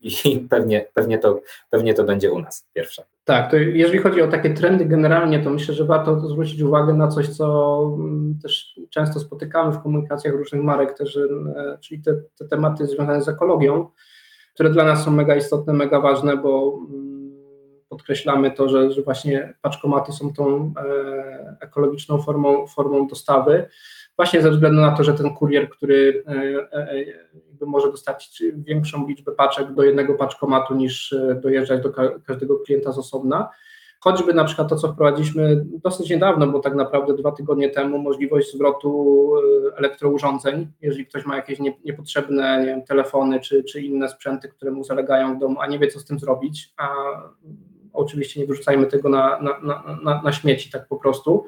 [0.00, 0.10] i
[0.50, 1.40] pewnie, pewnie, to,
[1.70, 3.04] pewnie to będzie u nas pierwsze.
[3.24, 7.08] Tak, to jeżeli chodzi o takie trendy generalnie, to myślę, że warto zwrócić uwagę na
[7.08, 12.48] coś, co mm, też często spotykamy w komunikacjach różnych marek, też, e, czyli te, te
[12.48, 13.88] tematy związane z ekologią,
[14.54, 17.10] które dla nas są mega istotne, mega ważne, bo mm,
[17.88, 23.68] podkreślamy to, że, że właśnie paczkomaty są tą e, ekologiczną formą, formą dostawy
[24.20, 26.32] właśnie ze względu na to, że ten kurier, który e,
[26.72, 26.90] e,
[27.62, 31.92] e, może dostać większą liczbę paczek do jednego paczkomatu niż dojeżdżać do
[32.26, 33.48] każdego klienta z osobna.
[34.00, 38.52] Choćby na przykład to, co wprowadziliśmy dosyć niedawno, bo tak naprawdę dwa tygodnie temu, możliwość
[38.52, 39.32] zwrotu
[39.76, 44.84] elektrourządzeń, jeżeli ktoś ma jakieś niepotrzebne nie wiem, telefony czy, czy inne sprzęty, które mu
[44.84, 46.88] zalegają w domu, a nie wie, co z tym zrobić, a
[47.92, 49.60] oczywiście nie wyrzucajmy tego na, na,
[50.02, 51.44] na, na śmieci tak po prostu,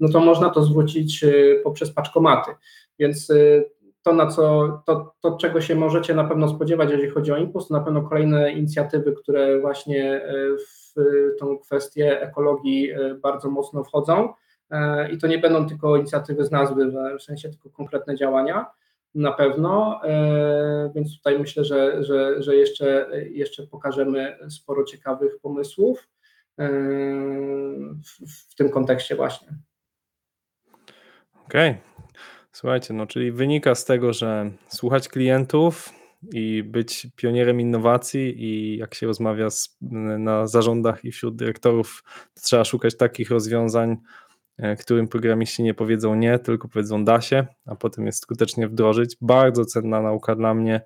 [0.00, 2.50] no to można to zwrócić y, poprzez paczkomaty.
[2.98, 3.70] Więc y,
[4.02, 7.68] to, na co, to, to, czego się możecie na pewno spodziewać, jeżeli chodzi o impuls,
[7.68, 10.94] to na pewno kolejne inicjatywy, które właśnie y, w
[11.38, 12.90] tą kwestię ekologii
[13.22, 14.28] bardzo mocno wchodzą.
[15.12, 18.66] I to nie będą tylko inicjatywy z nazwy, w sensie tylko konkretne działania
[19.14, 20.00] na pewno,
[20.94, 26.08] więc tutaj myślę, że, że, że jeszcze, jeszcze pokażemy sporo ciekawych pomysłów
[26.58, 29.48] w, w tym kontekście właśnie.
[31.46, 31.70] Okej.
[31.70, 31.82] Okay.
[32.52, 35.92] Słuchajcie, no czyli wynika z tego, że słuchać klientów
[36.32, 39.76] i być pionierem innowacji i jak się rozmawia z,
[40.18, 43.96] na zarządach i wśród dyrektorów, to trzeba szukać takich rozwiązań,
[44.58, 49.16] e, którym programiści nie powiedzą nie, tylko powiedzą da się, a potem je skutecznie wdrożyć.
[49.20, 50.80] Bardzo cenna nauka dla mnie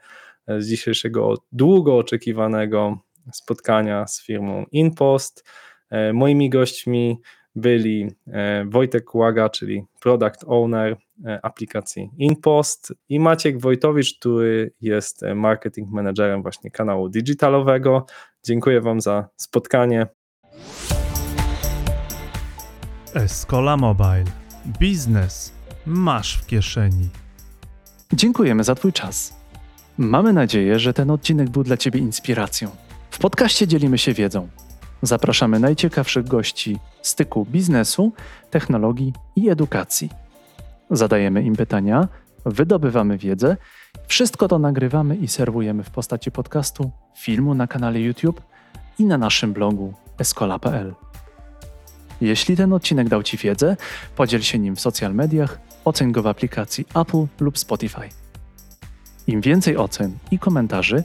[0.47, 2.99] e, z dzisiejszego długo oczekiwanego
[3.33, 5.45] spotkania z firmą InPost.
[5.91, 7.21] E, moimi gośćmi
[7.61, 15.23] byli e, Wojtek Łaga, czyli Product Owner e, aplikacji InPost i Maciek Wojtowicz, który jest
[15.23, 18.07] e, marketing managerem właśnie kanału digitalowego.
[18.45, 20.07] Dziękuję Wam za spotkanie.
[23.15, 24.25] Escola Mobile.
[24.81, 25.53] Biznes
[25.87, 27.09] masz w kieszeni.
[28.13, 29.39] Dziękujemy za Twój czas.
[29.99, 32.71] Mamy nadzieję, że ten odcinek był dla Ciebie inspiracją.
[33.11, 34.49] W podcaście dzielimy się wiedzą.
[35.03, 38.13] Zapraszamy najciekawszych gości styku biznesu,
[38.51, 40.11] technologii i edukacji.
[40.91, 42.09] Zadajemy im pytania,
[42.47, 43.57] wydobywamy wiedzę,
[44.07, 48.43] wszystko to nagrywamy i serwujemy w postaci podcastu, filmu na kanale YouTube
[48.99, 50.95] i na naszym blogu escola.pl.
[52.21, 53.77] Jeśli ten odcinek dał Ci wiedzę,
[54.17, 58.09] podziel się nim w social mediach, oceń go w aplikacji Apple lub Spotify.
[59.27, 61.05] Im więcej ocen i komentarzy,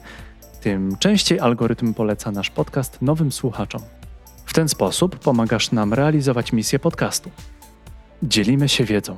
[0.64, 3.82] tym częściej algorytm poleca nasz podcast nowym słuchaczom.
[4.46, 7.30] W ten sposób pomagasz nam realizować misję podcastu.
[8.22, 9.16] Dzielimy się wiedzą.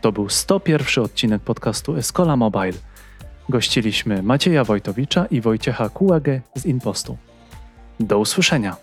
[0.00, 2.72] To był 101 odcinek podcastu Escola Mobile.
[3.48, 7.16] Gościliśmy Macieja Wojtowicza i Wojciecha Kułagę z Impostu.
[8.00, 8.76] Do usłyszenia.